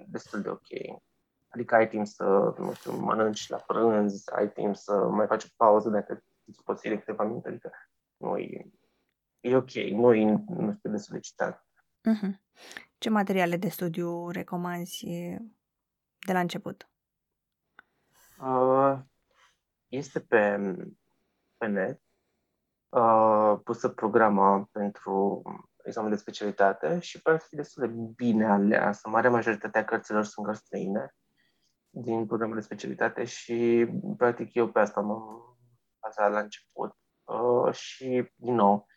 destul 0.08 0.41
de 0.41 0.50
ok. 0.50 1.01
Adică 1.48 1.75
ai 1.75 1.88
timp 1.88 2.05
să, 2.05 2.53
nu 2.58 2.74
știu, 2.74 2.91
mănânci 2.91 3.50
la 3.50 3.58
prânz, 3.58 4.24
ai 4.27 4.51
timp 4.51 4.75
să 4.75 4.94
mai 4.94 5.27
faci 5.27 5.44
o 5.44 5.48
pauză 5.55 5.89
dacă 5.89 6.24
îți 6.46 6.63
poți 6.63 6.82
de 6.82 6.98
câteva 6.98 7.24
minute, 7.24 7.48
adică 7.48 7.72
nu 8.17 8.38
e, 8.38 8.72
e 9.39 9.55
ok, 9.55 9.72
nu 9.74 10.13
e, 10.13 10.44
nu 10.48 10.74
știu, 10.77 10.89
de 10.89 10.98
solicitat. 10.98 11.65
Uh-huh. 12.10 12.32
Ce 12.98 13.10
materiale 13.10 13.58
de 13.58 13.70
studiu 13.70 14.29
recomanzi 14.29 15.05
de 16.25 16.34
la 16.34 16.39
început? 16.39 16.89
Uh, 18.41 18.99
este 19.87 20.19
pe, 20.19 20.57
pe 21.57 21.65
net 21.65 22.01
uh, 22.89 23.59
pusă 23.63 23.89
programa 23.89 24.69
pentru 24.71 25.41
examen 25.83 26.11
de 26.11 26.17
specialitate 26.17 27.00
și 27.00 27.21
pare 27.21 27.37
fi 27.37 27.55
destul 27.55 27.87
de 27.87 27.93
bine 28.15 28.45
aleasă. 28.45 29.09
Marea 29.09 29.29
majoritate 29.29 29.77
a 29.77 29.85
cărților 29.85 30.24
sunt 30.24 30.45
cărți 30.45 30.61
străine 30.61 31.15
din 31.89 32.25
programul 32.25 32.55
de 32.55 32.61
specialitate 32.61 33.24
și, 33.24 33.87
practic, 34.17 34.53
eu 34.53 34.71
pe 34.71 34.79
asta 34.79 35.01
m-am 35.01 35.57
bazat 36.01 36.31
la 36.31 36.39
început. 36.39 36.98
Uh, 37.24 37.74
și, 37.74 38.31
din 38.35 38.53
nou, 38.53 38.87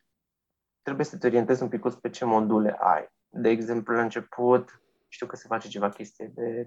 trebuie 0.83 1.07
să 1.07 1.19
te 1.19 1.27
orientezi 1.27 1.63
un 1.63 1.69
pic 1.69 1.83
pe 2.01 2.11
ce 2.11 2.25
module 2.25 2.77
ai. 2.81 3.09
De 3.29 3.49
exemplu, 3.49 3.95
la 3.95 4.03
început, 4.03 4.83
știu 5.09 5.27
că 5.27 5.37
se 5.37 5.47
face 5.47 5.69
ceva 5.69 5.89
chestie 5.89 6.27
de 6.35 6.67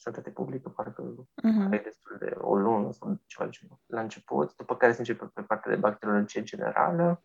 sănătate 0.00 0.30
publică, 0.30 0.68
parcă 0.68 1.14
uh-huh. 1.14 1.66
are 1.66 1.80
destul 1.84 2.16
de 2.18 2.34
o 2.38 2.56
lună 2.56 2.92
sau 2.92 3.20
ceva 3.26 3.44
de 3.44 3.50
genul 3.50 3.80
la 3.86 4.00
început, 4.00 4.56
după 4.56 4.76
care 4.76 4.92
se 4.92 4.98
începe 4.98 5.24
pe 5.34 5.42
partea 5.42 5.70
de 5.70 5.76
bacteriologie 5.76 6.42
generală, 6.42 7.24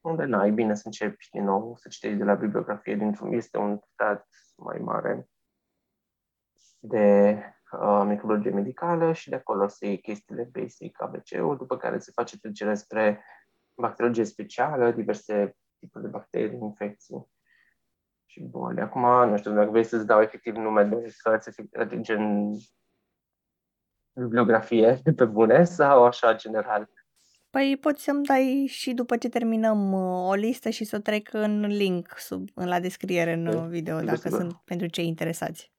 unde 0.00 0.24
n-ai 0.24 0.50
bine 0.50 0.74
să 0.74 0.82
începi 0.84 1.28
din 1.32 1.44
nou 1.44 1.76
să 1.76 1.88
citești 1.88 2.16
de 2.16 2.24
la 2.24 2.34
bibliografie 2.34 2.96
dintr-un, 2.96 3.32
este 3.32 3.58
un 3.58 3.78
stat 3.92 4.28
mai 4.56 4.78
mare 4.78 5.28
de 6.78 7.38
uh, 7.72 8.02
microbiologie 8.06 8.50
medicală 8.50 9.12
și 9.12 9.28
de 9.28 9.34
acolo 9.34 9.68
să 9.68 9.86
iei 9.86 10.00
chestiile 10.00 10.50
basic 10.52 11.02
ABC-ul, 11.02 11.56
după 11.56 11.76
care 11.76 11.98
se 11.98 12.12
face 12.14 12.38
trecerea 12.38 12.74
spre 12.74 13.24
bacteriologie 13.74 14.24
specială, 14.24 14.90
diverse 14.90 15.56
tipuri 15.78 16.04
de 16.04 16.10
bacterii, 16.10 16.58
infecții 16.58 17.32
și 18.34 18.42
boli. 18.42 18.80
Acum, 18.80 19.28
nu 19.28 19.36
știu, 19.36 19.52
dacă 19.52 19.70
vrei 19.70 19.84
să-ți 19.84 20.06
dau 20.06 20.20
efectiv 20.20 20.54
nume 20.54 20.84
de 20.84 21.14
cărți, 21.22 21.50
gen 22.00 22.52
bibliografie 24.12 25.00
pe 25.16 25.24
bune 25.24 25.64
sau 25.64 26.04
așa 26.04 26.34
general? 26.34 26.90
Păi 27.50 27.78
poți 27.80 28.02
să-mi 28.02 28.24
dai 28.24 28.66
și 28.68 28.94
după 28.94 29.16
ce 29.16 29.28
terminăm 29.28 29.92
uh, 29.92 30.28
o 30.28 30.34
listă 30.34 30.70
și 30.70 30.84
să 30.84 30.96
o 30.96 30.98
trec 30.98 31.32
în 31.32 31.66
link 31.66 32.18
sub, 32.18 32.48
în 32.54 32.68
la 32.68 32.80
descriere 32.80 33.32
în 33.32 33.46
okay. 33.46 33.68
video, 33.68 34.00
dacă 34.00 34.16
sigur. 34.16 34.38
sunt 34.38 34.52
pentru 34.64 34.86
cei 34.86 35.06
interesați. 35.06 35.72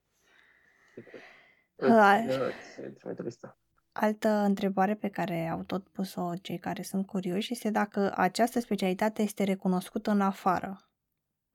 Altă 3.91 4.29
întrebare 4.29 4.95
pe 4.95 5.09
care 5.09 5.47
au 5.47 5.63
tot 5.63 5.87
pus-o 5.87 6.33
cei 6.41 6.57
care 6.57 6.81
sunt 6.81 7.05
curioși 7.05 7.53
este 7.53 7.69
dacă 7.69 8.13
această 8.15 8.59
specialitate 8.59 9.21
este 9.21 9.43
recunoscută 9.43 10.11
în 10.11 10.21
afară. 10.21 10.89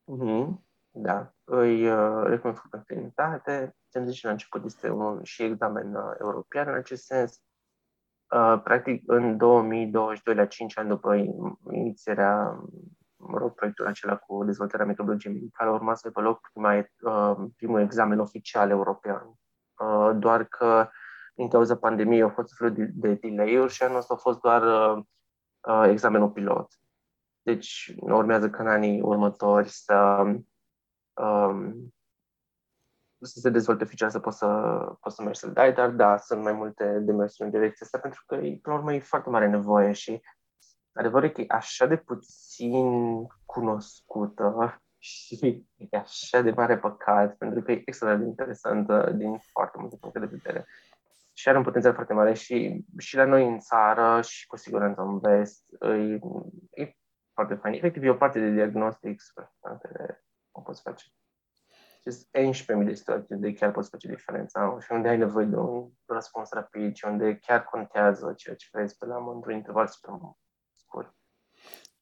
Mm-hmm. 0.04 0.68
Da, 1.02 1.32
îi 1.44 1.90
uh, 1.90 2.22
recunosc 2.24 2.62
în 2.70 2.80
străinătate. 2.80 3.76
Ți-am 3.90 4.04
zis 4.04 4.14
și 4.14 4.24
la 4.24 4.30
început, 4.30 4.64
este 4.64 4.90
un 4.90 5.22
și 5.22 5.42
examen 5.42 5.94
uh, 5.94 6.14
european 6.20 6.68
în 6.68 6.74
acest 6.74 7.04
sens. 7.04 7.40
Uh, 8.34 8.60
practic, 8.64 9.02
în 9.06 9.36
2022, 9.36 10.34
la 10.34 10.46
5 10.46 10.78
ani 10.78 10.88
după 10.88 11.14
inițierea, 11.70 12.64
mă 13.16 13.38
rog, 13.38 13.54
proiectul 13.54 13.86
acela 13.86 14.16
cu 14.16 14.44
dezvoltarea 14.44 14.86
microbiologiei 14.86 15.34
medicale, 15.34 15.70
urma 15.70 15.94
să 15.94 16.02
aibă 16.06 16.20
loc 16.20 16.40
prima, 16.52 16.76
uh, 17.00 17.48
primul 17.56 17.80
examen 17.80 18.18
oficial 18.18 18.70
european. 18.70 19.34
Uh, 19.78 20.10
doar 20.18 20.44
că 20.44 20.88
din 21.34 21.48
cauza 21.48 21.76
pandemiei 21.76 22.22
au 22.22 22.28
fost 22.28 22.56
felul 22.56 22.74
de, 22.74 22.90
de 22.94 23.14
delay-uri 23.14 23.72
și 23.72 23.82
anul 23.82 23.96
ăsta 23.96 24.14
a 24.14 24.16
fost 24.16 24.40
doar 24.40 24.62
uh, 24.62 25.04
uh, 25.68 25.84
examenul 25.88 26.30
pilot. 26.30 26.68
Deci 27.42 27.94
urmează 28.00 28.50
ca 28.50 28.62
în 28.62 28.68
anii 28.68 29.00
următori 29.00 29.68
să 29.68 30.24
um, 31.20 31.92
să 33.20 33.38
se 33.38 33.50
dezvolte 33.50 33.84
oficial 33.84 34.10
să 34.10 34.18
poți 34.18 34.38
să, 34.38 34.46
poți 35.00 35.16
să 35.16 35.22
mergi 35.22 35.38
să-l 35.38 35.52
dai, 35.52 35.72
dar 35.72 35.90
da, 35.90 36.16
sunt 36.16 36.42
mai 36.42 36.52
multe 36.52 36.98
demersuri 36.98 37.48
în 37.48 37.54
direcția 37.54 37.86
asta 37.86 37.98
pentru 37.98 38.22
că, 38.26 38.36
până 38.36 38.58
la 38.62 38.74
urmă, 38.74 38.94
e 38.94 38.98
foarte 38.98 39.30
mare 39.30 39.48
nevoie 39.48 39.92
și 39.92 40.22
adevărul 40.92 41.28
e 41.28 41.32
că 41.32 41.40
e 41.40 41.44
așa 41.48 41.86
de 41.86 41.96
puțin 41.96 43.26
cunoscută 43.44 44.82
și 44.98 45.66
e 45.76 45.96
așa 45.96 46.40
de 46.40 46.50
mare 46.50 46.78
păcat 46.78 47.36
pentru 47.36 47.62
că 47.62 47.72
e 47.72 47.82
extra 47.84 48.16
de 48.16 48.24
interesantă 48.24 49.12
din 49.16 49.38
foarte 49.52 49.76
multe 49.80 49.96
puncte 49.96 50.18
de 50.18 50.26
vedere 50.26 50.66
și 51.32 51.48
are 51.48 51.58
un 51.58 51.64
potențial 51.64 51.94
foarte 51.94 52.12
mare 52.12 52.34
și, 52.34 52.84
și 52.98 53.16
la 53.16 53.24
noi 53.24 53.48
în 53.48 53.58
țară 53.58 54.22
și 54.22 54.46
cu 54.46 54.56
siguranță 54.56 55.00
în 55.00 55.18
vest 55.18 55.64
e, 55.80 56.82
e 56.82 56.94
foarte 57.32 57.54
fain. 57.54 57.74
Efectiv, 57.74 58.02
e 58.02 58.10
o 58.10 58.14
parte 58.14 58.40
de 58.40 58.50
diagnostic 58.50 59.20
super 59.20 59.52
care 59.60 60.24
o 60.52 60.60
poți 60.60 60.82
face. 60.82 61.04
Și 62.00 62.62
11.000 62.78 62.84
de 62.84 62.94
situații 62.94 63.34
unde 63.34 63.52
chiar 63.52 63.70
poți 63.70 63.90
face 63.90 64.08
diferența 64.08 64.76
și 64.80 64.92
unde 64.92 65.08
ai 65.08 65.16
nevoie 65.16 65.46
de 65.46 65.56
un 65.56 65.90
răspuns 66.06 66.50
rapid 66.50 66.94
și 66.94 67.04
unde 67.04 67.36
chiar 67.36 67.64
contează 67.64 68.32
ceea 68.36 68.56
ce 68.56 68.68
vezi 68.72 68.96
pe 68.96 69.06
la 69.06 69.16
într-un 69.34 69.54
interval 69.54 69.86
super 69.86 70.14
scurt. 70.72 71.14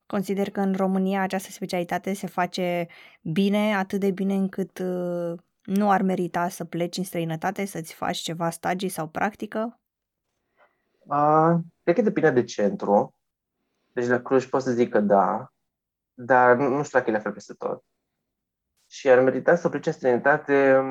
Consider 0.06 0.50
că 0.50 0.60
în 0.60 0.74
România 0.74 1.22
această 1.22 1.50
specialitate 1.50 2.12
se 2.12 2.26
face 2.26 2.86
bine, 3.22 3.76
atât 3.76 4.00
de 4.00 4.10
bine 4.10 4.34
încât 4.34 4.78
uh, 4.78 5.38
nu 5.62 5.90
ar 5.90 6.02
merita 6.02 6.48
să 6.48 6.64
pleci 6.64 6.96
în 6.96 7.04
străinătate, 7.04 7.64
să-ți 7.64 7.94
faci 7.94 8.16
ceva 8.16 8.50
stagii 8.50 8.88
sau 8.88 9.08
practică? 9.08 9.80
Uh, 10.98 11.54
cred 11.82 11.94
că 11.94 12.02
depinde 12.02 12.30
de 12.30 12.44
centru. 12.44 13.14
Deci 13.92 14.06
la 14.06 14.20
Cluj 14.20 14.46
pot 14.46 14.62
să 14.62 14.70
zic 14.70 14.90
că 14.90 15.00
da, 15.00 15.52
dar 16.14 16.56
nu, 16.56 16.68
nu 16.68 16.82
știu 16.82 16.98
dacă 16.98 17.10
e 17.10 17.12
la 17.12 17.20
fel 17.20 17.32
peste 17.32 17.54
tot 17.54 17.84
și 18.88 19.08
ar 19.08 19.20
merita 19.20 19.54
să 19.54 19.68
plece 19.68 19.88
în 19.88 19.94
străinătate, 19.94 20.82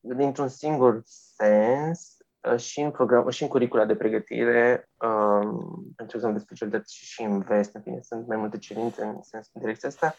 dintr-un 0.00 0.48
singur 0.48 1.02
sens, 1.04 2.16
uh, 2.40 2.58
și 2.58 2.80
în 2.80 2.90
program, 2.90 3.28
și 3.28 3.42
în 3.42 3.48
curicula 3.48 3.84
de 3.84 3.96
pregătire, 3.96 4.90
um, 4.96 5.92
pentru 5.96 6.16
examen 6.16 6.36
de 6.36 6.42
specialitate 6.42 6.84
și, 6.88 7.04
și 7.04 7.22
în 7.22 7.40
vest, 7.40 7.74
în 7.74 7.82
fine, 7.82 8.00
sunt 8.00 8.26
mai 8.26 8.36
multe 8.36 8.58
cerințe 8.58 9.04
în, 9.04 9.22
sens, 9.22 9.50
în 9.52 9.60
direcția 9.60 9.88
asta, 9.88 10.14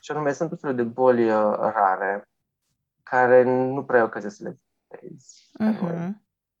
și 0.00 0.10
anume 0.10 0.32
sunt 0.32 0.48
tot 0.48 0.60
felul 0.60 0.76
de 0.76 0.82
boli 0.82 1.30
uh, 1.30 1.56
rare, 1.58 2.28
care 3.02 3.42
nu 3.42 3.84
prea 3.84 3.98
ai 3.98 4.06
ocazia 4.06 4.28
să 4.28 4.42
le 4.42 4.58
vezi. 4.86 5.50
Uh-huh. 5.62 6.08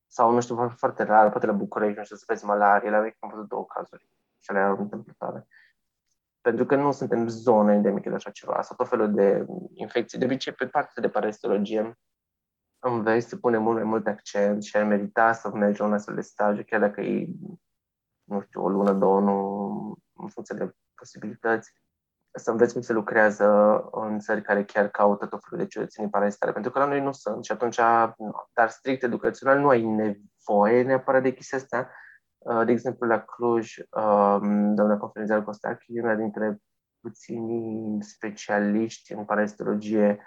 Sau, 0.06 0.30
nu 0.30 0.40
știu, 0.40 0.68
foarte 0.68 1.02
rar, 1.02 1.30
poate 1.30 1.46
la 1.46 1.52
București, 1.52 1.98
nu 1.98 2.04
știu, 2.04 2.16
să 2.16 2.24
vezi 2.26 2.44
malarie, 2.44 2.90
la 2.90 3.00
vechi 3.00 3.16
am 3.18 3.30
văzut 3.34 3.48
două 3.48 3.64
cazuri 3.64 4.08
și 4.38 4.50
alea 4.50 4.62
erau 4.62 4.78
întâmplătoare. 4.78 5.46
Pentru 6.46 6.66
că 6.66 6.76
nu 6.76 6.92
suntem 6.92 7.28
zone 7.28 7.74
endemice 7.74 8.08
de 8.08 8.14
așa 8.14 8.30
ceva, 8.30 8.62
sau 8.62 8.76
tot 8.76 8.88
felul 8.88 9.14
de 9.14 9.46
infecții. 9.72 10.18
De 10.18 10.24
obicei, 10.24 10.52
pe 10.52 10.66
partea 10.66 11.02
de 11.02 11.08
parasitologie, 11.08 11.98
în 12.78 13.02
vezi, 13.02 13.28
se 13.28 13.36
pune 13.36 13.58
mult 13.58 13.74
mai 13.74 13.84
mult 13.84 14.06
accent 14.06 14.62
și 14.62 14.76
ar 14.76 14.84
merita 14.84 15.32
să 15.32 15.50
mergi 15.50 15.80
la 15.80 15.86
un 15.86 15.92
astfel 15.92 16.14
de 16.14 16.20
stagiu, 16.20 16.62
chiar 16.66 16.80
dacă 16.80 17.00
e, 17.00 17.26
nu 18.24 18.40
știu, 18.40 18.62
o 18.62 18.68
lună, 18.68 18.92
două, 18.92 19.20
nu, 19.20 19.36
în 20.12 20.28
funcție 20.28 20.56
de 20.58 20.72
posibilități 20.94 21.72
să 22.38 22.50
înveți 22.50 22.72
cum 22.72 22.82
se 22.82 22.92
lucrează 22.92 23.44
în 23.92 24.18
țări 24.18 24.42
care 24.42 24.64
chiar 24.64 24.88
caută 24.88 25.26
tot 25.26 25.40
felul 25.48 25.64
de 25.64 25.70
cetățenii 25.70 26.10
parasitare, 26.10 26.52
pentru 26.52 26.70
că 26.70 26.78
la 26.78 26.86
noi 26.86 27.00
nu 27.00 27.12
sunt 27.12 27.44
și 27.44 27.52
atunci, 27.52 27.76
dar 28.52 28.68
strict 28.68 29.02
educațional, 29.02 29.58
nu 29.58 29.68
ai 29.68 29.82
nevoie 29.82 30.82
neapărat 30.82 31.22
de 31.22 31.32
chestia 31.32 31.58
asta. 31.58 31.90
Uh, 32.46 32.64
de 32.64 32.72
exemplu, 32.72 33.06
la 33.06 33.20
Cluj, 33.20 33.76
um, 33.76 34.74
doamna 34.74 34.96
conferențiar 34.98 35.44
Costac 35.44 35.82
e 35.86 36.02
una 36.02 36.14
dintre 36.14 36.62
puținii 37.00 38.02
specialiști 38.02 39.12
în 39.12 39.24
parasitologie 39.24 40.22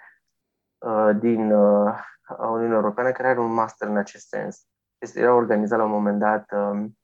uh, 0.78 1.10
din 1.18 1.52
uh, 1.52 1.98
Uniunea 2.38 2.76
Europeană 2.76 3.12
care 3.12 3.28
are 3.28 3.40
un 3.40 3.52
master 3.52 3.88
în 3.88 3.96
acest 3.96 4.28
sens. 4.28 4.66
Este, 4.98 5.20
era 5.20 5.34
organizat 5.34 5.78
la 5.78 5.84
un 5.84 5.90
moment 5.90 6.18
dat 6.18 6.50
um, 6.52 6.98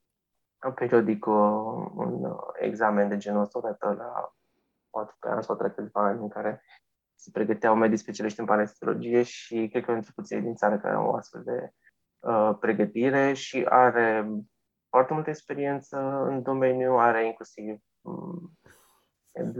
periodic 0.74 1.26
un 1.26 2.36
examen 2.54 3.08
de 3.08 3.16
genul 3.16 3.40
ăsta 3.40 3.58
odată 3.58 3.94
la 3.98 4.34
poate 4.90 5.14
pe 5.18 5.28
an 5.28 5.42
sau 5.42 5.56
trei 5.56 5.72
câțiva 5.72 6.06
ani 6.06 6.20
în 6.20 6.28
care 6.28 6.62
se 7.14 7.30
pregăteau 7.32 7.74
medii 7.74 7.96
specialiști 7.96 8.40
în 8.40 8.46
parasitologie 8.46 9.22
și 9.22 9.68
cred 9.70 9.84
că 9.84 9.92
între 9.92 10.12
puțini 10.14 10.42
din 10.42 10.54
țară 10.54 10.78
care 10.78 10.94
au 10.94 11.06
o 11.06 11.14
astfel 11.14 11.42
de 11.44 11.70
uh, 12.18 12.56
pregătire 12.60 13.32
și 13.32 13.66
are 13.68 14.28
foarte 14.96 15.14
multă 15.14 15.30
experiență 15.30 15.96
în 16.28 16.42
domeniu, 16.42 16.96
are 16.96 17.26
inclusiv 17.26 17.78
um, 18.00 18.58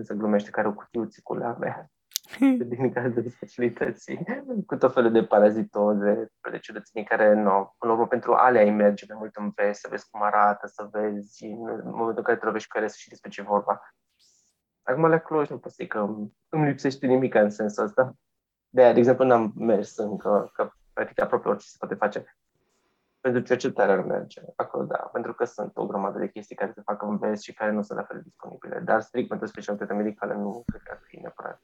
se 0.02 0.14
glumește 0.14 0.50
care 0.50 0.68
o 0.68 0.72
cutiuță 0.72 1.20
cu 1.22 1.34
lame 1.34 1.90
din 2.72 2.92
cazul 2.92 3.22
de 3.22 3.28
specialități, 3.28 4.18
cu 4.66 4.76
tot 4.76 4.92
felul 4.92 5.12
de 5.12 5.24
parazitoze, 5.24 6.32
de 6.50 6.58
cetățenii 6.58 7.08
care, 7.08 7.34
nu, 7.34 7.74
până 7.78 7.92
la 7.92 7.92
urmă, 7.92 8.06
pentru 8.06 8.32
alea 8.32 8.62
îi 8.62 8.70
merge 8.70 9.04
mai 9.08 9.16
mult 9.18 9.36
în 9.36 9.50
vezi, 9.54 9.80
să 9.80 9.88
vezi 9.90 10.10
cum 10.10 10.22
arată, 10.22 10.66
să 10.66 10.88
vezi, 10.90 11.44
în 11.44 11.80
momentul 11.84 12.16
în 12.16 12.22
care 12.22 12.36
te 12.36 12.44
lovești 12.44 12.68
cu 12.68 12.78
ele, 12.78 12.88
să 12.88 12.96
știi 12.98 13.10
despre 13.10 13.30
ce 13.30 13.42
vorba. 13.42 13.80
Acum 14.82 15.06
la 15.06 15.18
Cluj 15.18 15.48
nu 15.48 15.58
pot 15.58 15.72
să 15.72 15.84
că 15.84 15.98
îmi 16.48 16.66
lipsește 16.66 17.06
nimic 17.06 17.34
în 17.34 17.50
sensul 17.50 17.84
ăsta. 17.84 18.14
De 18.68 18.82
aia, 18.82 18.92
de 18.92 18.98
exemplu, 18.98 19.24
n-am 19.24 19.52
mers 19.56 19.96
încă, 19.96 20.50
că 20.52 20.70
practic 20.92 21.20
aproape 21.20 21.48
orice 21.48 21.66
se 21.66 21.76
poate 21.78 21.94
face. 21.94 22.36
Pentru 23.26 23.44
cercetare 23.44 23.92
ar 23.92 24.04
merge 24.04 24.42
acolo, 24.56 24.84
da, 24.84 24.96
pentru 24.96 25.34
că 25.34 25.44
sunt 25.44 25.76
o 25.76 25.86
grămadă 25.86 26.18
de 26.18 26.28
chestii 26.28 26.56
care 26.56 26.72
se 26.72 26.80
fac 26.80 27.02
în 27.02 27.18
vest 27.18 27.42
și 27.42 27.52
care 27.52 27.70
nu 27.70 27.82
sunt 27.82 27.98
la 27.98 28.04
fel 28.04 28.22
disponibile. 28.22 28.80
Dar 28.80 29.00
strict 29.00 29.28
pentru 29.28 29.46
specialitatea 29.46 29.94
medicală 29.96 30.34
nu 30.34 30.62
cred 30.66 30.82
că 30.82 30.90
ar 30.90 31.00
fi 31.02 31.16
neapărat. 31.16 31.62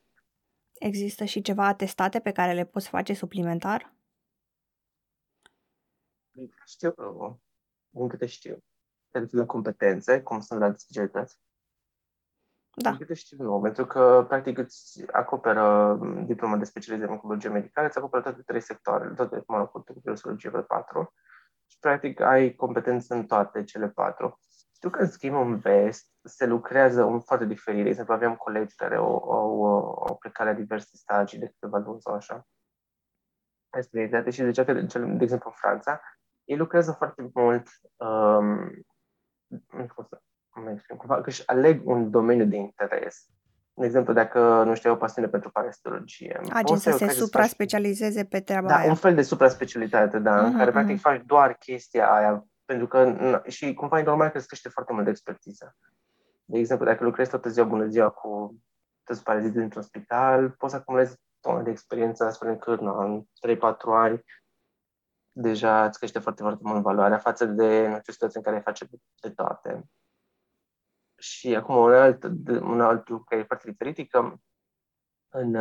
Există 0.73 1.25
și 1.25 1.43
ceva 1.43 1.67
atestate 1.67 2.21
pe 2.21 2.33
care 2.33 2.53
le 2.53 2.65
poți 2.65 2.89
face 2.89 3.15
suplimentar? 3.15 3.95
Știu, 6.65 6.95
din 7.91 8.09
câte 8.09 8.27
știu. 8.27 8.65
Pentru 9.11 9.47
competențe, 9.47 10.23
cum 10.23 10.41
sunt 10.41 10.61
la 10.61 10.73
specialități. 10.73 11.39
Da. 12.75 12.89
Din 12.91 12.99
câte 12.99 13.15
știu, 13.15 13.45
nu, 13.45 13.61
pentru 13.61 13.87
că, 13.87 14.25
practic, 14.29 14.59
îți 14.59 15.05
acoperă 15.13 15.99
diploma 16.27 16.57
de 16.57 16.65
specializare 16.65 17.11
în 17.11 17.15
microbiologie 17.15 17.61
medicală, 17.61 17.87
îți 17.87 17.99
acoperă 17.99 18.23
toate 18.23 18.43
trei 18.43 18.61
sectoare, 18.61 19.15
toate, 19.15 19.43
mă 19.47 19.57
rog, 19.57 19.71
cu 19.71 19.85
virusologie 20.03 20.51
pe 20.51 20.61
patru, 20.61 21.13
și, 21.67 21.79
practic, 21.81 22.21
ai 22.21 22.55
competențe 22.55 23.15
în 23.15 23.27
toate 23.27 23.65
cele 23.65 23.89
patru. 23.89 24.39
Știu 24.75 24.91
că, 24.91 25.01
în 25.01 25.09
schimb, 25.09 25.35
în 25.35 25.59
vest 25.59 26.11
se 26.23 26.47
lucrează 26.47 27.05
un 27.05 27.21
foarte 27.21 27.47
diferit. 27.47 27.83
De 27.83 27.89
exemplu, 27.89 28.15
aveam 28.15 28.37
colegi 28.37 28.75
care 28.75 28.97
au, 28.97 29.31
au, 29.31 29.65
au 30.09 30.17
plecat 30.17 30.47
la 30.47 30.53
diverse 30.53 30.97
stagii 30.97 31.39
de 31.39 31.47
câteva 31.47 31.79
luni 31.79 32.01
sau 32.01 32.15
așa. 32.15 32.47
Experiențate 33.71 34.31
și, 34.31 34.43
de, 34.43 34.51
de, 34.51 34.73
de 34.73 35.23
exemplu, 35.23 35.51
în 35.51 35.57
Franța, 35.57 36.01
ei 36.45 36.57
lucrează 36.57 36.93
foarte 36.93 37.31
mult 37.35 37.69
um, 37.97 38.71
cum 40.53 40.67
exprim, 40.67 40.97
cumva, 40.97 41.21
că 41.21 41.29
își 41.29 41.49
aleg 41.49 41.87
un 41.87 42.11
domeniu 42.11 42.47
de 42.47 42.57
interes. 42.57 43.27
De 43.75 43.87
exemplu, 43.87 44.13
dacă, 44.13 44.63
nu 44.67 44.75
știu, 44.75 44.91
ai 44.91 44.97
o 44.97 44.99
pasiune 44.99 45.29
pentru 45.29 45.51
parasitologie. 45.51 46.41
Agent 46.53 46.81
să 46.81 46.91
se 46.91 47.09
supra-specializeze 47.09 48.25
pe 48.25 48.41
treaba 48.41 48.69
da, 48.69 48.77
aia. 48.77 48.89
un 48.89 48.95
fel 48.95 49.15
de 49.15 49.23
supra-specialitate, 49.23 50.19
da, 50.19 50.43
uh-huh, 50.43 50.47
în 50.47 50.57
care, 50.57 50.71
uh-huh. 50.71 50.73
practic, 50.73 51.01
faci 51.01 51.23
doar 51.27 51.53
chestia 51.53 52.13
aia, 52.13 52.47
pentru 52.65 52.87
că, 52.87 53.15
și 53.47 53.75
cumva 53.75 53.99
e 53.99 54.03
normal 54.03 54.29
că 54.29 54.37
îți 54.37 54.47
crește 54.47 54.69
foarte 54.69 54.93
mult 54.93 55.05
de 55.05 55.11
expertiză. 55.11 55.77
De 56.45 56.59
exemplu, 56.59 56.87
dacă 56.87 57.05
lucrezi 57.05 57.31
toată 57.31 57.49
ziua, 57.49 57.67
bună 57.67 57.87
ziua, 57.87 58.09
cu 58.11 58.61
toți 59.05 59.23
paraziți 59.23 59.55
dintr-un 59.55 59.83
spital, 59.83 60.51
poți 60.51 60.73
să 60.73 60.79
acumulezi 60.79 61.17
tonă 61.41 61.63
de 61.63 61.71
experiență 61.71 62.25
astfel 62.25 62.49
încât, 62.49 62.81
na, 62.81 63.05
în 63.05 63.23
3-4 63.23 63.59
ani, 63.85 64.25
deja 65.33 65.85
îți 65.85 65.99
crește 65.99 66.19
foarte, 66.19 66.43
foarte 66.43 66.63
mult 66.65 66.83
valoarea 66.83 67.19
față 67.19 67.45
de, 67.45 67.89
nu 67.89 67.99
știu, 67.99 68.13
situații 68.13 68.39
în 68.39 68.45
care 68.45 68.63
face 68.65 68.85
de, 68.85 68.97
de 69.21 69.31
toate. 69.31 69.85
Și 71.23 71.55
acum 71.57 71.77
un 71.77 71.93
alt, 71.93 72.25
un 72.61 72.81
alt 72.81 73.09
lucru 73.09 73.25
care 73.25 73.41
e 73.41 73.45
foarte 73.45 73.71
diferit 73.71 73.99
e 73.99 74.05
că 74.05 74.33
în, 75.29 75.55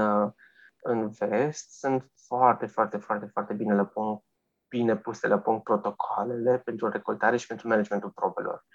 în 0.82 1.10
vest 1.10 1.80
sunt 1.80 2.12
foarte, 2.28 2.66
foarte, 2.66 2.98
foarte, 2.98 3.26
foarte 3.26 3.54
bine 3.54 3.76
la 3.76 3.86
punct, 3.86 4.24
bine 4.68 4.98
puse 4.98 5.28
la 5.28 5.40
punct 5.40 5.64
protocoalele 5.64 6.58
pentru 6.58 6.90
recoltare 6.90 7.38
și 7.38 7.48
pentru 7.48 7.68
managementul 7.68 8.10
probelor. 8.10 8.66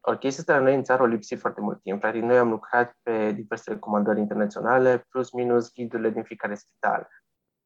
Ori 0.00 0.18
chestia 0.18 0.54
asta 0.54 0.64
noi 0.64 0.74
în 0.74 0.82
țară 0.82 1.02
o 1.02 1.06
lipsit 1.06 1.40
foarte 1.40 1.60
mult 1.60 1.82
timp. 1.82 2.00
Practic, 2.00 2.22
noi 2.22 2.38
am 2.38 2.48
lucrat 2.48 2.96
pe 3.02 3.32
diverse 3.32 3.70
recomandări 3.70 4.20
internaționale, 4.20 4.98
plus 5.08 5.32
minus 5.32 5.72
ghidurile 5.72 6.10
din 6.10 6.22
fiecare 6.22 6.54
spital. 6.54 7.08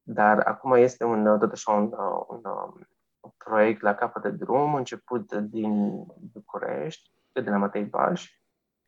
Dar 0.01 0.39
acum 0.39 0.71
este 0.71 1.03
un, 1.03 1.39
tot 1.39 1.51
așa, 1.51 1.71
un, 1.71 1.91
un, 2.27 2.41
un 3.19 3.31
proiect 3.37 3.81
la 3.81 3.95
capăt 3.95 4.21
de 4.21 4.29
drum, 4.29 4.75
început 4.75 5.33
din 5.33 6.05
București, 6.31 7.11
de 7.31 7.49
la 7.49 7.57
Matei 7.57 7.83
Baș, 7.83 8.38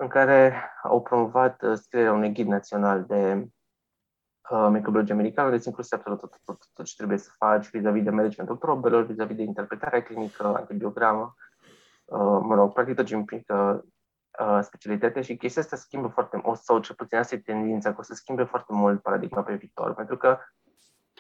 în 0.02 0.08
care 0.08 0.54
au 0.84 1.02
promovat 1.02 1.62
uh, 1.62 1.78
scrierea 1.78 2.14
unui 2.14 2.34
ghid 2.34 2.48
național 2.48 3.04
de 3.04 3.48
uh, 4.50 4.68
microbiologie 4.72 5.14
medicală, 5.14 5.50
deci 5.50 5.66
inclusiv 5.66 5.98
absolut 5.98 6.20
tot, 6.20 6.30
tot, 6.30 6.42
tot, 6.44 6.68
tot 6.74 6.86
ce 6.86 6.94
trebuie 6.98 7.18
să 7.18 7.30
faci 7.38 7.70
vis-a-vis 7.70 8.04
de 8.04 8.10
managementul 8.10 8.58
probelor, 8.58 9.06
vis-a-vis 9.06 9.36
de 9.36 9.42
interpretarea 9.42 10.04
clinică, 10.04 10.46
antibiogramă, 10.46 11.36
uh, 12.06 12.40
mă 12.42 12.56
rog, 12.56 12.74
practic 12.74 12.96
tot 12.96 13.06
ce 13.06 13.16
implică 13.16 13.86
uh, 14.40 14.60
specialitatea 14.62 15.22
și 15.22 15.38
chestia 15.38 15.62
asta 15.62 15.76
schimbă 15.76 16.08
foarte 16.08 16.42
mult, 16.44 16.60
sau 16.60 16.80
cel 16.80 16.96
puțin 16.96 17.18
asta 17.18 17.36
e 17.36 17.40
tendința, 17.40 17.94
că 17.94 18.00
o 18.00 18.04
să 18.04 18.14
schimbe 18.14 18.44
foarte 18.44 18.74
mult 18.74 19.02
paradigma 19.02 19.44
pe 19.44 19.56
viitor, 19.56 19.94
pentru 19.94 20.18
că 20.18 20.38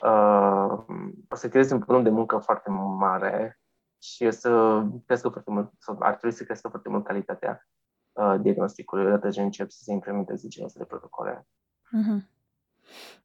uh, 0.04 0.84
o 1.30 1.36
să 1.36 1.50
creezi 1.50 1.74
un 1.74 1.84
volum 1.86 2.04
de 2.04 2.10
muncă 2.10 2.38
foarte 2.38 2.70
mare 2.70 3.60
și 4.02 4.26
o 4.26 4.30
să 4.30 4.82
crească 5.06 5.30
foarte 5.30 5.52
mult, 5.52 5.72
sau 5.78 5.96
ar 6.00 6.15
trebui 6.15 6.36
să 6.36 6.44
crească 6.44 6.67
foarte 6.67 6.89
mult 6.89 7.06
calitatea 7.06 7.65
uh, 8.13 8.36
diagnosticului 8.41 9.06
odată 9.06 9.30
ce 9.30 9.41
încep 9.41 9.69
să 9.69 9.84
se 9.84 9.91
implementeze 9.91 10.47
genul 10.47 10.71
de 10.76 10.84
protocole. 10.84 11.47
Mm-hmm. 11.86 12.30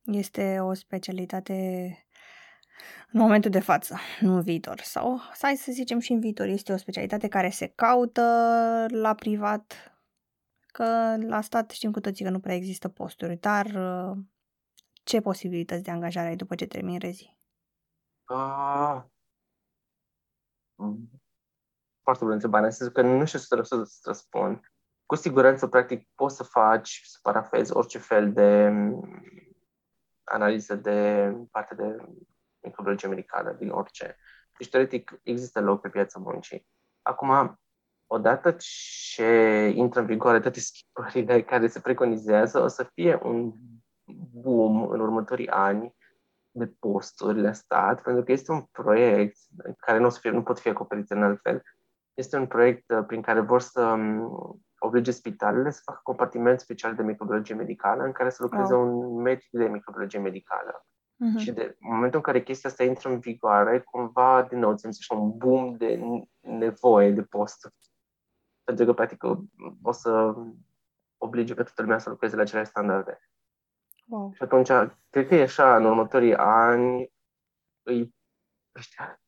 Este 0.02 0.60
o 0.60 0.72
specialitate 0.72 1.54
în 3.12 3.20
momentul 3.20 3.50
de 3.50 3.60
față, 3.60 3.96
nu 4.20 4.34
în 4.34 4.42
viitor. 4.42 4.80
Sau, 4.80 5.20
hai 5.40 5.56
să 5.56 5.72
zicem 5.72 5.98
și 5.98 6.12
în 6.12 6.20
viitor, 6.20 6.46
este 6.46 6.72
o 6.72 6.76
specialitate 6.76 7.28
care 7.28 7.50
se 7.50 7.66
caută 7.66 8.22
la 8.88 9.14
privat, 9.14 9.74
că 10.66 11.16
la 11.20 11.40
stat 11.40 11.70
știm 11.70 11.92
cu 11.92 12.00
toții 12.00 12.24
că 12.24 12.30
nu 12.30 12.40
prea 12.40 12.54
există 12.54 12.88
posturi, 12.88 13.36
dar 13.36 13.66
uh, 13.66 14.16
ce 15.04 15.20
posibilități 15.20 15.82
de 15.82 15.90
angajare 15.90 16.28
ai 16.28 16.36
după 16.36 16.54
ce 16.54 16.66
termini 16.66 16.98
rezi? 16.98 17.36
Uh, 18.28 19.02
foarte 22.02 22.22
bună 22.22 22.32
întrebare, 22.32 22.64
în 22.64 22.70
sensul 22.70 22.94
că 22.94 23.02
nu 23.02 23.24
știu 23.24 23.38
să, 23.38 23.62
să 23.62 24.00
răspund 24.04 24.72
cu 25.06 25.14
siguranță, 25.14 25.66
practic, 25.66 26.08
poți 26.14 26.36
să 26.36 26.42
faci, 26.42 27.00
să 27.04 27.18
parafezi 27.22 27.72
orice 27.72 27.98
fel 27.98 28.32
de 28.32 28.68
mm, 28.68 29.22
analiză 30.24 30.74
de 30.74 31.30
parte 31.50 31.74
de 31.74 31.96
microbiologie 32.60 33.08
medicală, 33.08 33.56
din 33.58 33.70
orice. 33.70 34.16
Deci, 34.58 34.68
teoretic, 34.68 35.20
există 35.22 35.60
loc 35.60 35.80
pe 35.80 35.88
piața 35.88 36.18
muncii. 36.18 36.66
Acum, 37.02 37.60
odată 38.06 38.56
ce 38.58 39.72
intră 39.74 40.00
în 40.00 40.06
vigoare 40.06 40.40
toate 40.40 40.60
schimbările 40.60 41.42
care 41.50 41.66
se 41.66 41.80
preconizează, 41.80 42.60
o 42.60 42.66
să 42.66 42.90
fie 42.94 43.20
un 43.22 43.52
boom 44.32 44.88
în 44.88 45.00
următorii 45.00 45.48
ani 45.48 45.94
de 46.50 46.66
posturi 46.66 47.40
la 47.40 47.52
stat, 47.52 48.02
pentru 48.02 48.22
că 48.22 48.32
este 48.32 48.52
un 48.52 48.62
proiect 48.62 49.36
care 49.78 49.98
nu, 49.98 50.06
o 50.06 50.08
să 50.08 50.18
fie, 50.20 50.30
nu 50.30 50.42
pot 50.42 50.58
fi 50.58 50.68
acoperit 50.68 51.10
în 51.10 51.22
altfel. 51.22 51.62
Este 52.14 52.36
un 52.36 52.46
proiect 52.46 52.90
uh, 52.90 53.04
prin 53.06 53.22
care 53.22 53.40
vor 53.40 53.60
să 53.60 53.82
um, 53.82 54.65
oblige 54.78 55.10
spitalele 55.10 55.70
să 55.70 55.80
facă 55.84 56.00
compartiment 56.02 56.60
special 56.60 56.94
de 56.94 57.02
microbiologie 57.02 57.54
medicală 57.54 58.02
în 58.02 58.12
care 58.12 58.30
să 58.30 58.42
lucreze 58.42 58.74
wow. 58.74 59.14
un 59.14 59.22
medic 59.22 59.48
de 59.50 59.68
microbiologie 59.68 60.18
medicală. 60.18 60.86
Uh-huh. 61.16 61.38
Și 61.38 61.52
de 61.52 61.76
în 61.80 61.94
momentul 61.94 62.16
în 62.16 62.22
care 62.22 62.42
chestia 62.42 62.70
asta 62.70 62.84
intră 62.84 63.08
în 63.08 63.18
vigoare, 63.18 63.80
cumva, 63.80 64.42
din 64.42 64.58
nou, 64.58 64.74
ți 64.74 64.86
așa 64.86 65.14
un 65.14 65.36
boom 65.36 65.76
de 65.76 66.00
nevoie 66.40 67.10
de 67.10 67.22
posturi. 67.22 67.74
Pentru 68.64 68.84
că, 68.84 68.92
practic, 68.92 69.22
o 69.82 69.92
să 69.92 70.34
oblige 71.16 71.54
pe 71.54 71.62
toată 71.62 71.82
lumea 71.82 71.98
să 71.98 72.10
lucreze 72.10 72.36
la 72.36 72.42
aceleași 72.42 72.70
standarde. 72.70 73.20
Wow. 74.06 74.32
Și 74.34 74.42
atunci, 74.42 74.68
cred 75.10 75.26
că 75.28 75.34
e 75.34 75.42
așa, 75.42 75.76
în 75.76 75.84
următorii 75.84 76.36
ani, 76.36 77.12
îi, 77.82 78.14
ăștia, 78.78 79.20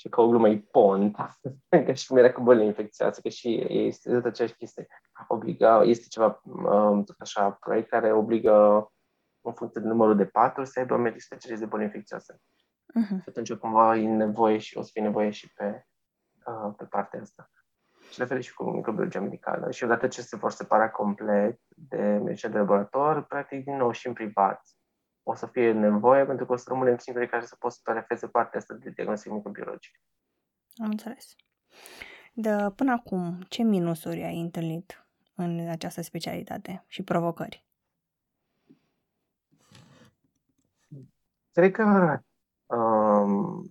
și 0.00 0.08
ca 0.08 0.22
o 0.22 0.28
glumă, 0.28 0.48
e 0.48 0.64
pont, 0.70 1.16
ca 1.86 1.92
și 1.92 2.06
cum 2.06 2.16
era 2.16 2.32
cu 2.32 2.42
bolile 2.42 2.64
infecțioase, 2.64 3.20
că 3.20 3.28
și 3.28 3.66
este 3.68 4.12
tot 4.12 4.24
aceeași 4.24 4.54
chestie. 4.54 4.86
Obliga, 5.28 5.82
este 5.82 6.06
ceva, 6.08 6.40
um, 6.44 7.04
tot 7.04 7.16
așa, 7.18 7.50
proiect 7.50 7.88
care 7.88 8.12
obligă, 8.12 8.86
în 9.40 9.52
funcție 9.52 9.80
de 9.80 9.86
numărul 9.86 10.16
de 10.16 10.26
paturi, 10.26 10.68
să 10.68 10.78
aibă 10.78 10.96
medici 10.96 11.22
specialiști 11.22 11.64
de 11.64 11.70
boli 11.70 11.82
infecțioase. 11.82 12.34
Uh-huh. 12.34 13.22
Și 13.22 13.28
atunci, 13.28 13.52
cumva, 13.52 13.96
e 13.96 14.08
nevoie 14.08 14.58
și 14.58 14.78
o 14.78 14.82
să 14.82 14.90
fie 14.92 15.02
nevoie 15.02 15.30
și 15.30 15.52
pe, 15.52 15.86
uh, 16.46 16.74
pe 16.76 16.84
partea 16.84 17.20
asta. 17.20 17.50
Și 18.10 18.18
la 18.18 18.26
fel 18.26 18.40
și 18.40 18.54
cu 18.54 18.70
microbiologia 18.70 19.20
medicală. 19.20 19.70
Și 19.70 19.84
odată 19.84 20.08
ce 20.08 20.22
se 20.22 20.36
vor 20.36 20.50
separa 20.50 20.90
complet 20.90 21.60
de 21.68 22.20
medicina 22.24 22.52
de 22.52 22.58
laborator, 22.58 23.22
practic, 23.22 23.64
din 23.64 23.76
nou 23.76 23.90
și 23.90 24.06
în 24.06 24.12
privat, 24.12 24.62
o 25.30 25.34
să 25.34 25.46
fie 25.46 25.72
nevoie 25.72 26.24
pentru 26.24 26.46
că 26.46 26.52
o 26.52 26.56
să 26.56 26.64
rămânem 26.68 26.96
singurii 26.96 27.28
care 27.28 27.44
să 27.44 27.56
pot 27.58 27.72
să 27.72 27.80
perefeze 27.82 28.26
partea 28.26 28.58
asta 28.58 28.74
de 28.74 28.90
diagnostic 28.90 29.32
microbiologic. 29.32 30.00
Am 30.76 30.90
înțeles. 30.90 31.34
De 32.32 32.70
până 32.76 32.92
acum, 32.92 33.40
ce 33.48 33.62
minusuri 33.62 34.22
ai 34.22 34.40
întâlnit 34.40 35.06
în 35.34 35.68
această 35.68 36.02
specialitate 36.02 36.84
și 36.86 37.02
provocări? 37.02 37.64
Cred 41.52 41.72
că 41.72 42.18
um, 42.66 43.70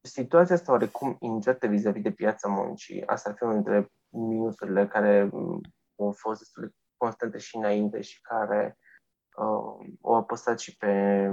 situația 0.00 0.54
asta 0.54 0.72
oarecum 0.72 1.16
incertă 1.20 1.66
vis-a-vis 1.66 2.02
de 2.02 2.12
piața 2.12 2.48
muncii, 2.48 3.06
asta 3.06 3.30
ar 3.30 3.36
fi 3.36 3.42
unul 3.42 3.54
dintre 3.54 3.92
minusurile 4.08 4.86
care 4.86 5.24
mm, 5.32 5.60
au 5.96 6.12
fost 6.12 6.38
destul 6.38 6.62
de 6.62 6.74
constante 6.96 7.38
și 7.38 7.56
înainte 7.56 8.00
și 8.00 8.20
care 8.20 8.78
uh, 9.36 9.86
au 10.02 10.14
apăsat 10.14 10.58
și 10.58 10.76
pe 10.76 11.30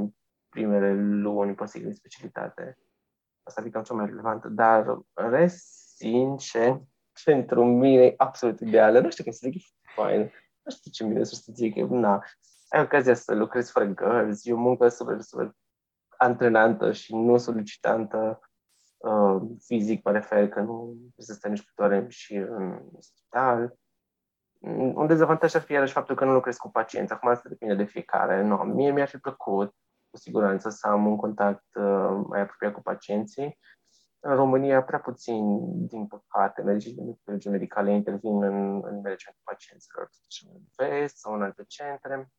primele 0.50 0.94
luni 0.94 1.56
posibile 1.56 1.90
de 1.90 1.96
specialitate. 1.96 2.78
Asta 3.44 3.62
adică 3.62 3.82
cea 3.82 3.94
mai 3.94 4.06
relevantă, 4.06 4.48
dar 4.48 4.88
în 5.14 5.30
rest, 5.30 5.96
sincer, 5.96 6.82
pentru 7.24 7.66
mine 7.66 8.06
e 8.06 8.14
absolut 8.18 8.60
ideală. 8.60 9.00
Nu 9.00 9.10
știu 9.10 9.24
cum 9.24 9.34
să 9.34 9.48
zic, 9.52 9.64
fain. 9.96 10.32
Nu 10.64 10.72
știu 10.72 10.92
ce 10.92 11.04
mine 11.04 11.24
să 11.24 11.52
zic, 11.54 11.76
na, 11.76 12.24
ai 12.70 12.82
ocazia 12.82 13.14
să 13.14 13.36
lucrezi 13.36 13.72
fără 13.72 13.86
gărzi, 13.86 14.50
e 14.50 14.54
o 14.54 14.58
muncă 14.58 14.88
super, 14.88 15.22
super 15.22 15.56
antrenantă 16.18 16.92
și 16.92 17.16
nu 17.16 17.38
solicitantă 17.38 18.40
uh, 18.98 19.42
fizic, 19.60 20.04
mă 20.04 20.12
refer 20.12 20.50
că 20.50 20.60
nu 20.60 20.94
trebuie 20.98 21.26
să 21.26 21.34
stai 21.34 21.52
nici 21.52 21.64
cu 21.76 22.08
și 22.08 22.36
în 22.36 22.82
spital. 23.00 23.76
Un 24.94 25.08
dezavantaj 25.08 25.56
ar 25.56 25.62
fi 25.62 25.72
iarăși 25.72 25.94
faptul 25.94 26.16
că 26.16 26.26
nu 26.26 26.34
lucrez 26.34 26.58
cu 26.58 26.72
pacienți. 26.72 27.14
Acum 27.14 27.30
asta 27.30 27.50
depinde 27.50 27.76
de 27.76 27.84
fiecare. 27.84 28.44
No, 28.44 28.64
mie 28.64 28.92
mi-ar 28.92 29.08
fi 29.08 29.18
plăcut, 29.18 29.76
cu 30.10 30.18
siguranță, 30.18 30.70
să 30.70 30.88
am 30.88 31.06
un 31.06 31.16
contact 31.16 31.66
uh, 31.76 32.22
mai 32.28 32.42
apropiat 32.42 32.74
cu 32.74 32.82
pacienții. 32.82 33.60
În 34.20 34.36
România, 34.36 34.84
prea 34.84 35.00
puțin, 35.00 35.60
din 35.88 36.08
păcate, 36.08 36.62
medicii 36.62 36.94
de 36.94 37.02
microbiologie 37.02 37.52
medicale 37.52 37.92
intervin 37.92 38.44
în, 38.44 38.74
în 38.74 38.96
managementul 38.96 39.42
pacienților, 39.44 40.10
în 40.54 40.62
vest 40.76 41.18
sau 41.18 41.34
în 41.34 41.42
alte 41.42 41.64
centre. 41.68 42.32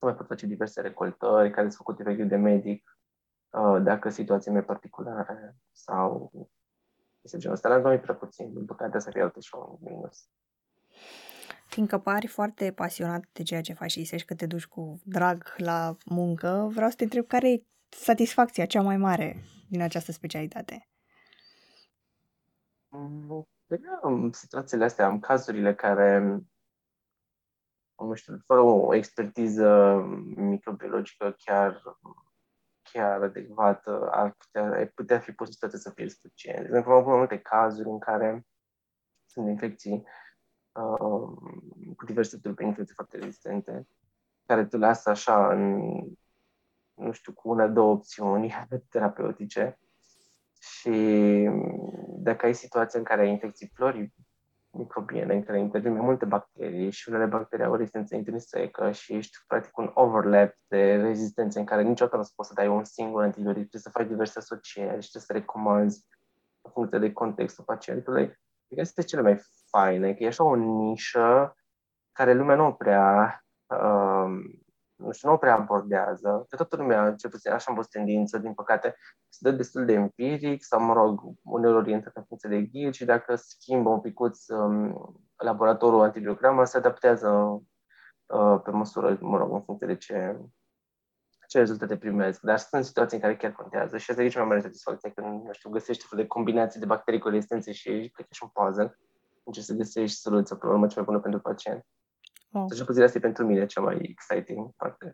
Mai 0.00 0.14
pot 0.14 0.26
face 0.26 0.46
diverse 0.46 0.80
recoltări 0.80 1.50
care 1.50 1.66
sunt 1.66 1.72
făcute 1.72 2.02
direct 2.02 2.28
de 2.28 2.36
medic 2.36 2.98
Uh, 3.50 3.82
dacă 3.82 4.08
situații 4.08 4.50
mai 4.50 4.64
particulare 4.64 5.56
sau 5.72 6.32
este 7.20 7.38
genul 7.38 7.56
ăsta. 7.56 7.68
La 7.68 7.76
noi 7.76 8.00
prea 8.00 8.14
puțin, 8.14 8.52
din 8.52 8.64
păcate 8.64 8.98
să 8.98 9.10
fie 9.10 9.22
altă 9.22 9.40
și 9.40 9.54
un 9.54 9.76
minus. 9.80 10.28
Fiindcă 11.68 11.98
pari 11.98 12.26
foarte 12.26 12.72
pasionat 12.72 13.24
de 13.32 13.42
ceea 13.42 13.60
ce 13.60 13.72
faci 13.72 13.90
și 13.90 14.02
zici 14.02 14.24
că 14.24 14.34
te 14.34 14.46
duci 14.46 14.66
cu 14.66 15.00
drag 15.04 15.54
la 15.56 15.96
muncă, 16.04 16.68
vreau 16.72 16.90
să 16.90 16.96
te 16.96 17.02
întreb 17.02 17.26
care 17.26 17.50
e 17.50 17.64
satisfacția 17.88 18.66
cea 18.66 18.82
mai 18.82 18.96
mare 18.96 19.44
din 19.68 19.80
această 19.80 20.12
specialitate? 20.12 20.88
Am 24.02 24.30
situațiile 24.32 24.84
astea, 24.84 25.06
am 25.06 25.18
cazurile 25.18 25.74
care, 25.74 26.40
nu 27.98 28.14
știu, 28.14 28.38
fără 28.46 28.60
o 28.60 28.94
expertiză 28.94 30.00
microbiologică 30.36 31.36
chiar 31.44 31.82
chiar 32.92 33.22
adecvată 33.22 34.08
ar 34.10 34.32
putea, 34.32 34.62
ar 34.62 34.92
putea 34.94 35.18
fi 35.18 35.32
posibilitatea 35.32 35.78
să 35.78 35.90
fie 35.90 36.08
suficient. 36.08 36.58
De 36.58 36.64
exemplu, 36.64 36.92
am 36.92 37.04
multe 37.04 37.38
cazuri 37.38 37.88
în 37.88 37.98
care 37.98 38.46
sunt 39.26 39.48
infecții 39.48 39.92
uh, 39.92 40.27
cu 41.96 42.04
diverse 42.06 42.38
tulpe 42.38 42.64
infecții 42.64 42.94
foarte 42.94 43.18
rezistente, 43.18 43.86
care 44.46 44.66
te 44.66 44.76
lasă 44.76 45.10
așa 45.10 45.52
în, 45.52 45.80
nu 46.94 47.12
știu, 47.12 47.32
cu 47.32 47.48
una, 47.48 47.66
două 47.66 47.92
opțiuni 47.92 48.54
terapeutice 48.90 49.78
și 50.60 50.90
dacă 52.18 52.46
ai 52.46 52.54
situația 52.54 52.98
în 52.98 53.04
care 53.04 53.20
ai 53.20 53.30
infecții 53.30 53.70
flori, 53.74 54.12
microbiene 54.70 55.34
în 55.34 55.42
care 55.42 55.58
intervin 55.58 55.92
mai 55.92 56.04
multe 56.04 56.24
bacterii 56.24 56.90
și 56.90 57.08
unele 57.08 57.26
bacterii 57.26 57.64
au 57.64 57.74
rezistență 57.74 58.14
intrinsecă 58.14 58.90
și 58.90 59.14
ești 59.14 59.36
practic 59.46 59.76
un 59.76 59.90
overlap 59.94 60.54
de 60.68 60.96
rezistențe 60.96 61.58
în 61.58 61.64
care 61.64 61.82
niciodată 61.82 62.16
nu 62.16 62.22
poți 62.36 62.48
să 62.48 62.54
dai 62.54 62.68
un 62.68 62.84
singur 62.84 63.22
antibiotic, 63.22 63.68
trebuie 63.68 63.80
să 63.80 63.90
faci 63.90 64.06
diverse 64.06 64.38
asocieri 64.38 65.02
și 65.02 65.10
trebuie 65.10 65.22
să 65.22 65.32
recomanzi 65.32 66.06
în 66.60 66.70
funcție 66.70 66.98
de 66.98 67.12
contextul 67.12 67.64
pacientului. 67.64 68.38
Cred 68.68 68.78
că 68.78 68.80
este 68.80 69.02
cele 69.02 69.22
mai 69.22 69.40
faine, 69.70 70.14
că 70.14 70.22
e 70.22 70.26
așa 70.26 70.44
o 70.44 70.54
nișă 70.54 71.56
care 72.12 72.34
lumea 72.34 72.56
nu 72.56 72.72
prea 72.72 73.40
um, 73.66 74.62
nu 74.98 75.12
știu, 75.12 75.30
nu 75.30 75.36
prea 75.36 75.54
abordează. 75.54 76.46
De 76.48 76.56
toată 76.56 76.76
lumea, 76.76 77.14
cel 77.14 77.30
puțin 77.30 77.50
așa 77.50 77.64
am 77.68 77.74
fost 77.76 77.90
tendință, 77.90 78.38
din 78.38 78.54
păcate, 78.54 78.96
se 79.28 79.38
dă 79.40 79.50
destul 79.50 79.84
de 79.84 79.92
empiric 79.92 80.64
sau, 80.64 80.80
mă 80.80 80.92
rog, 80.92 81.20
uneori 81.42 81.76
orientat 81.76 82.16
în 82.16 82.24
funcție 82.24 82.48
de 82.48 82.62
ghid 82.62 82.94
și 82.94 83.04
dacă 83.04 83.34
schimbă 83.34 83.88
un 83.88 84.00
picuț 84.00 84.48
um, 84.48 84.94
laboratorul 85.36 86.00
antibiograma, 86.00 86.64
se 86.64 86.76
adaptează 86.76 87.28
uh, 88.26 88.60
pe 88.64 88.70
măsură, 88.70 89.18
mă 89.20 89.38
rog, 89.38 89.52
în 89.52 89.62
funcție 89.62 89.86
de 89.86 89.96
ce, 89.96 90.38
ce 91.48 91.58
rezultate 91.58 91.96
primesc. 91.96 92.40
Dar 92.40 92.58
sunt 92.58 92.84
situații 92.84 93.16
în 93.16 93.22
care 93.22 93.36
chiar 93.36 93.52
contează 93.52 93.96
și 93.96 94.10
asta 94.10 94.22
e 94.22 94.28
cea 94.28 94.38
mai 94.38 94.48
mare 94.48 94.60
satisfacție 94.60 95.10
când, 95.10 95.44
nu 95.44 95.52
știu, 95.52 95.70
găsești 95.70 96.06
fel 96.06 96.18
de 96.18 96.26
combinații 96.26 96.80
de 96.80 96.86
bacterii 96.86 97.20
cu 97.20 97.28
rezistențe 97.28 97.72
și 97.72 97.90
cred 97.90 98.26
că 98.26 98.34
și 98.34 98.42
un 98.42 98.50
puzzle 98.52 98.98
încerci 99.44 99.66
să 99.66 99.74
găsești 99.74 100.16
soluția 100.16 100.56
pe 100.56 100.66
urmă 100.66 100.86
cea 100.86 100.94
mai 100.96 101.04
bună 101.04 101.20
pentru 101.20 101.40
pacient. 101.40 101.86
Oh. 102.52 102.64
Deci, 102.68 102.84
puțin 102.84 103.02
asta 103.02 103.18
e 103.18 103.20
pentru 103.20 103.46
mine 103.46 103.66
cea 103.66 103.80
mai 103.80 103.98
exciting 104.00 104.70
parte. 104.76 105.12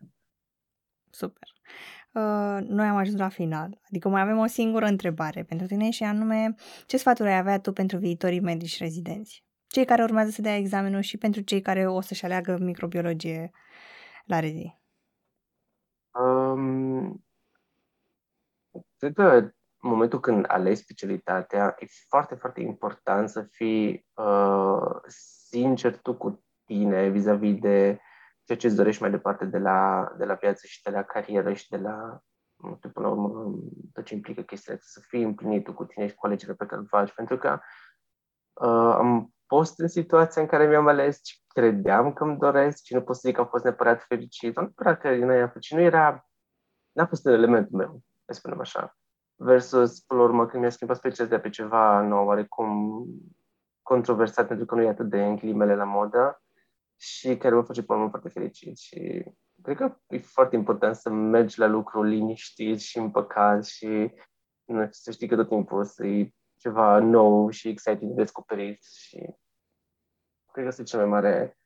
Super. 1.11 1.49
Uh, 2.13 2.59
noi 2.61 2.87
am 2.87 2.97
ajuns 2.97 3.19
la 3.19 3.29
final. 3.29 3.81
Adică 3.89 4.09
mai 4.09 4.21
avem 4.21 4.39
o 4.39 4.47
singură 4.47 4.87
întrebare 4.87 5.43
pentru 5.43 5.67
tine 5.67 5.91
și 5.91 6.03
anume, 6.03 6.55
ce 6.87 6.97
sfaturi 6.97 7.29
ai 7.29 7.39
avea 7.39 7.61
tu 7.61 7.73
pentru 7.73 7.99
viitorii 7.99 8.41
medici 8.41 8.79
rezidenți? 8.79 9.45
Cei 9.67 9.85
care 9.85 10.03
urmează 10.03 10.31
să 10.31 10.43
dea 10.43 10.57
examenul 10.57 11.01
și 11.01 11.17
pentru 11.17 11.41
cei 11.41 11.61
care 11.61 11.89
o 11.89 12.01
să-și 12.01 12.25
aleagă 12.25 12.59
microbiologie 12.61 13.51
la 14.25 14.41
rezi? 14.41 14.83
Um, 16.21 17.25
cred 18.99 19.15
că 19.15 19.53
în 19.85 19.91
momentul 19.91 20.21
când 20.21 20.45
alegi 20.49 20.81
specialitatea, 20.81 21.77
e 21.79 21.87
foarte, 22.09 22.35
foarte 22.35 22.61
important 22.61 23.29
să 23.29 23.43
fii 23.43 24.07
uh, 24.15 24.91
sincer 25.49 25.99
tu 25.99 26.15
cu 26.17 26.45
tine 26.65 27.09
vis-a-vis 27.09 27.59
de 27.61 28.01
ceea 28.45 28.59
ce 28.59 28.67
îți 28.67 28.77
dorești 28.77 29.03
mai 29.03 29.11
departe 29.11 29.45
de 29.45 29.59
la, 29.59 30.13
de 30.19 30.25
la 30.25 30.35
viață 30.35 30.67
și 30.67 30.83
de 30.83 30.91
la 30.91 31.03
carieră 31.03 31.53
și 31.53 31.69
de 31.69 31.77
la, 31.77 32.21
nu 32.57 32.75
știu, 32.77 32.91
până 32.91 33.07
la 33.07 33.13
urmă, 33.13 33.55
tot 33.93 34.05
ce 34.05 34.15
implică 34.15 34.43
chestiile 34.43 34.79
să 34.83 35.01
fii 35.01 35.23
împlinit 35.23 35.69
cu 35.69 35.85
tine 35.85 36.07
și 36.07 36.15
cu 36.15 36.27
alegerile 36.27 36.57
pe 36.57 36.67
care 36.67 36.81
le 36.81 36.87
faci. 36.91 37.13
Pentru 37.13 37.39
că 37.39 37.59
uh, 38.53 38.95
am 38.95 39.34
fost 39.47 39.79
în 39.79 39.89
situația 39.89 40.43
în 40.43 40.49
care 40.49 40.67
mi-am 40.67 40.87
ales 40.87 41.23
ce 41.23 41.35
credeam 41.47 42.13
că 42.13 42.25
îmi 42.25 42.39
doresc 42.39 42.85
și 42.85 42.95
nu 42.95 43.03
pot 43.03 43.15
să 43.15 43.23
zic 43.25 43.35
că 43.35 43.41
am 43.41 43.49
fost 43.49 43.65
neapărat 43.65 44.03
fericit. 44.03 44.57
Nu 44.57 44.63
neapărat 44.63 45.01
că 45.01 45.15
nu 45.15 45.33
era 45.33 45.49
fericit, 45.49 45.77
nu 45.77 45.83
era, 45.83 46.29
n-a 46.93 47.07
fost 47.07 47.27
un 47.27 47.33
elementul 47.33 47.77
meu, 47.77 48.01
să 48.27 48.33
spunem 48.33 48.61
așa. 48.61 48.97
Versus, 49.37 50.01
până 50.01 50.21
la 50.21 50.27
urmă, 50.27 50.47
când 50.47 50.63
mi-a 50.63 50.71
schimbat 50.71 50.97
specialitatea 50.97 51.43
pe 51.43 51.51
ceva 51.51 52.01
nou, 52.01 52.27
oarecum 52.27 53.05
controversat, 53.83 54.47
pentru 54.47 54.67
că 54.67 54.75
nu 54.75 54.83
e 54.83 54.89
atât 54.89 55.09
de 55.09 55.25
în 55.25 55.77
la 55.77 55.85
modă, 55.85 56.39
și 56.97 57.37
care 57.37 57.55
mă 57.55 57.63
face 57.63 57.83
pe 57.83 57.93
urmă 57.93 58.09
foarte 58.09 58.29
fericit 58.29 58.79
și 58.79 59.25
cred 59.63 59.77
că 59.77 59.97
e 60.09 60.19
foarte 60.19 60.57
important 60.57 60.97
să 60.97 61.11
mergi 61.11 61.59
la 61.59 61.67
lucru 61.67 62.03
liniștit 62.03 62.81
și 62.81 62.99
împăcat 62.99 63.65
și 63.65 64.13
nu 64.65 64.81
știu, 64.81 64.89
să 64.91 65.11
știi 65.11 65.29
că 65.29 65.37
tot 65.37 65.49
timpul 65.49 65.85
să 65.85 66.07
e 66.07 66.31
ceva 66.65 66.99
nou 66.99 67.51
și 67.51 67.69
exciting 67.69 68.11
de 68.11 68.23
descoperit 68.23 68.83
și 68.85 69.17
cred 70.53 70.65
că 70.65 70.71
asta 70.71 70.83
e 70.83 70.85
cel 70.85 70.99
mai 70.99 71.09
mare, 71.09 71.59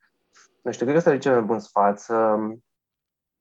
nu 0.63 0.71
știu, 0.71 0.85
cred 0.85 0.97
că 0.97 1.07
asta 1.07 1.13
e 1.13 1.17
cel 1.17 1.33
mai 1.33 1.41
bun 1.41 1.59
sfat, 1.59 1.99
să, 1.99 2.35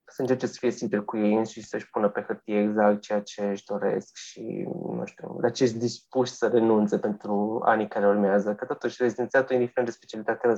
să 0.04 0.20
încerce 0.20 0.46
să 0.46 0.56
fie 0.58 0.70
sincer 0.70 1.00
cu 1.00 1.16
ei 1.16 1.46
și 1.46 1.62
să-și 1.62 1.90
pună 1.90 2.08
pe 2.08 2.24
hârtie 2.26 2.60
exact 2.60 3.00
ceea 3.00 3.22
ce 3.22 3.48
își 3.48 3.64
doresc 3.64 4.16
și, 4.16 4.68
nu 4.70 5.02
știu, 5.04 5.38
la 5.40 5.50
ce 5.50 5.66
sunt 5.66 5.80
dispuși 5.80 6.32
să 6.32 6.48
renunțe 6.48 6.98
pentru 6.98 7.60
anii 7.64 7.88
care 7.88 8.06
urmează. 8.06 8.54
Că 8.54 8.64
totuși 8.64 9.02
rezidențiatul, 9.02 9.54
indiferent 9.54 9.88
de 9.88 9.94
specialitate, 9.94 10.54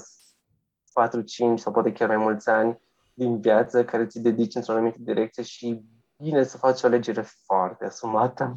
4, 0.92 1.20
5 1.20 1.60
sau 1.60 1.72
poate 1.72 1.92
chiar 1.92 2.08
mai 2.08 2.16
mulți 2.16 2.48
ani 2.48 2.80
din 3.14 3.40
viață 3.40 3.84
care 3.84 4.06
ți 4.06 4.20
dedici 4.20 4.54
într-o 4.54 4.72
anumită 4.72 4.98
direcție 5.00 5.42
și 5.42 5.84
bine 6.22 6.42
să 6.42 6.56
faci 6.56 6.82
o 6.82 6.86
alegere 6.86 7.22
foarte 7.22 7.84
asumată. 7.84 8.56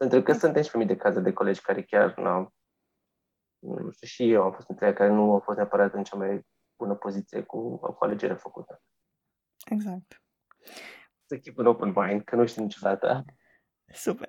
Pentru 0.00 0.22
că 0.22 0.32
suntem 0.32 0.62
și 0.62 0.70
pe 0.70 0.76
mii 0.76 0.86
de 0.86 0.96
cazuri 0.96 1.24
de 1.24 1.32
colegi 1.32 1.60
care 1.60 1.82
chiar 1.82 2.16
nu 2.16 2.52
nu 3.60 3.90
știu, 3.90 4.06
și 4.06 4.30
eu 4.30 4.42
am 4.42 4.52
fost 4.52 4.68
între 4.68 4.92
care 4.92 5.10
nu 5.10 5.32
au 5.32 5.38
fost 5.38 5.56
neapărat 5.56 5.94
în 5.94 6.02
cea 6.02 6.16
mai 6.16 6.46
bună 6.76 6.94
poziție 6.94 7.42
cu, 7.42 7.76
cu 7.78 8.04
alegerea 8.04 8.36
făcută. 8.36 8.82
Exact. 9.70 10.22
Să 11.26 11.38
keep 11.38 11.58
an 11.58 11.66
open 11.66 11.92
mind, 11.96 12.24
că 12.24 12.36
nu 12.36 12.46
știu 12.46 12.62
niciodată. 12.62 13.24
Super. 13.92 14.28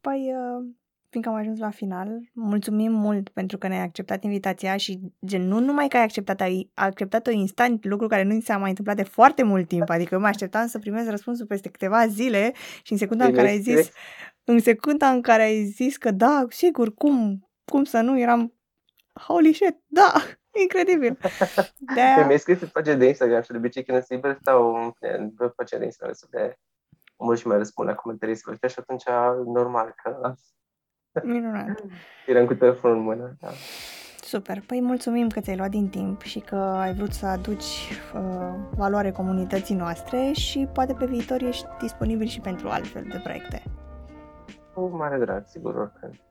Păi, 0.00 0.34
uh, 0.34 0.74
fiindcă 1.08 1.30
am 1.30 1.38
ajuns 1.38 1.58
la 1.58 1.70
final, 1.70 2.20
mulțumim 2.32 2.92
mult 2.92 3.28
pentru 3.28 3.58
că 3.58 3.68
ne-ai 3.68 3.82
acceptat 3.82 4.22
invitația 4.22 4.76
și 4.76 5.00
gen, 5.26 5.42
nu 5.42 5.60
numai 5.60 5.88
că 5.88 5.96
ai 5.96 6.02
acceptat, 6.02 6.40
ai 6.40 6.70
acceptat-o 6.74 7.30
instant, 7.30 7.84
lucru 7.84 8.06
care 8.06 8.22
nu 8.22 8.40
s-a 8.40 8.58
mai 8.58 8.68
întâmplat 8.68 8.96
de 8.96 9.02
foarte 9.02 9.42
mult 9.42 9.68
timp, 9.68 9.88
adică 9.88 10.14
eu 10.14 10.20
mă 10.20 10.26
așteptam 10.26 10.66
să 10.66 10.78
primesc 10.78 11.10
răspunsul 11.10 11.46
peste 11.46 11.68
câteva 11.68 12.06
zile 12.06 12.52
și 12.82 12.92
în 12.92 12.98
secunda 12.98 13.24
în 13.24 13.34
care 13.34 13.48
ai 13.48 13.60
zis, 13.60 13.90
în 14.48 14.58
secunda 14.60 15.08
în 15.10 15.22
care 15.22 15.42
ai 15.42 15.64
zis 15.64 15.96
că 15.96 16.10
da, 16.10 16.46
sigur, 16.48 16.94
cum, 16.94 17.48
cum 17.64 17.84
să 17.84 18.00
nu, 18.00 18.18
eram 18.18 18.54
holy 19.12 19.52
shit, 19.52 19.76
da, 19.86 20.12
incredibil. 20.62 21.18
De-aia... 21.94 22.26
Mi-ai 22.26 22.38
scris 22.38 22.58
pe 22.58 22.66
pagina 22.66 22.96
de 22.96 23.06
Instagram 23.06 23.42
și 23.42 23.50
de 23.50 23.56
obicei 23.56 23.84
când 23.84 24.02
sunt 24.02 24.22
liber 24.22 24.38
stau 24.40 24.94
pe 25.36 25.52
pagina 25.56 25.78
de 25.78 25.84
Instagram 25.84 26.14
să 26.14 26.26
de 26.30 26.58
mult 27.18 27.38
și 27.38 27.46
mai 27.46 27.56
răspund 27.56 27.88
la 27.88 27.94
comentarii 27.94 28.36
și 28.36 28.74
atunci 28.76 29.04
normal 29.44 29.94
că 30.02 30.34
Minunat. 31.22 31.84
Eram 32.26 32.46
cu 32.46 32.54
telefonul 32.54 32.96
în 32.96 33.02
mână, 33.02 33.36
da. 33.40 33.48
Super. 34.20 34.62
Păi 34.66 34.80
mulțumim 34.80 35.28
că 35.28 35.40
ți-ai 35.40 35.56
luat 35.56 35.70
din 35.70 35.88
timp 35.88 36.22
și 36.22 36.38
că 36.38 36.56
ai 36.56 36.94
vrut 36.94 37.12
să 37.12 37.26
aduci 37.26 37.64
uh, 38.14 38.54
valoare 38.76 39.10
comunității 39.10 39.74
noastre 39.74 40.32
și 40.32 40.68
poate 40.72 40.94
pe 40.94 41.06
viitor 41.06 41.42
ești 41.42 41.66
disponibil 41.80 42.26
și 42.26 42.40
pentru 42.40 42.68
altfel 42.68 43.06
de 43.10 43.20
proiecte. 43.22 43.62
Cu 44.78 44.86
mare 44.96 45.18
drag, 45.18 45.46
sigur, 45.46 45.74
oricând. 45.76 46.27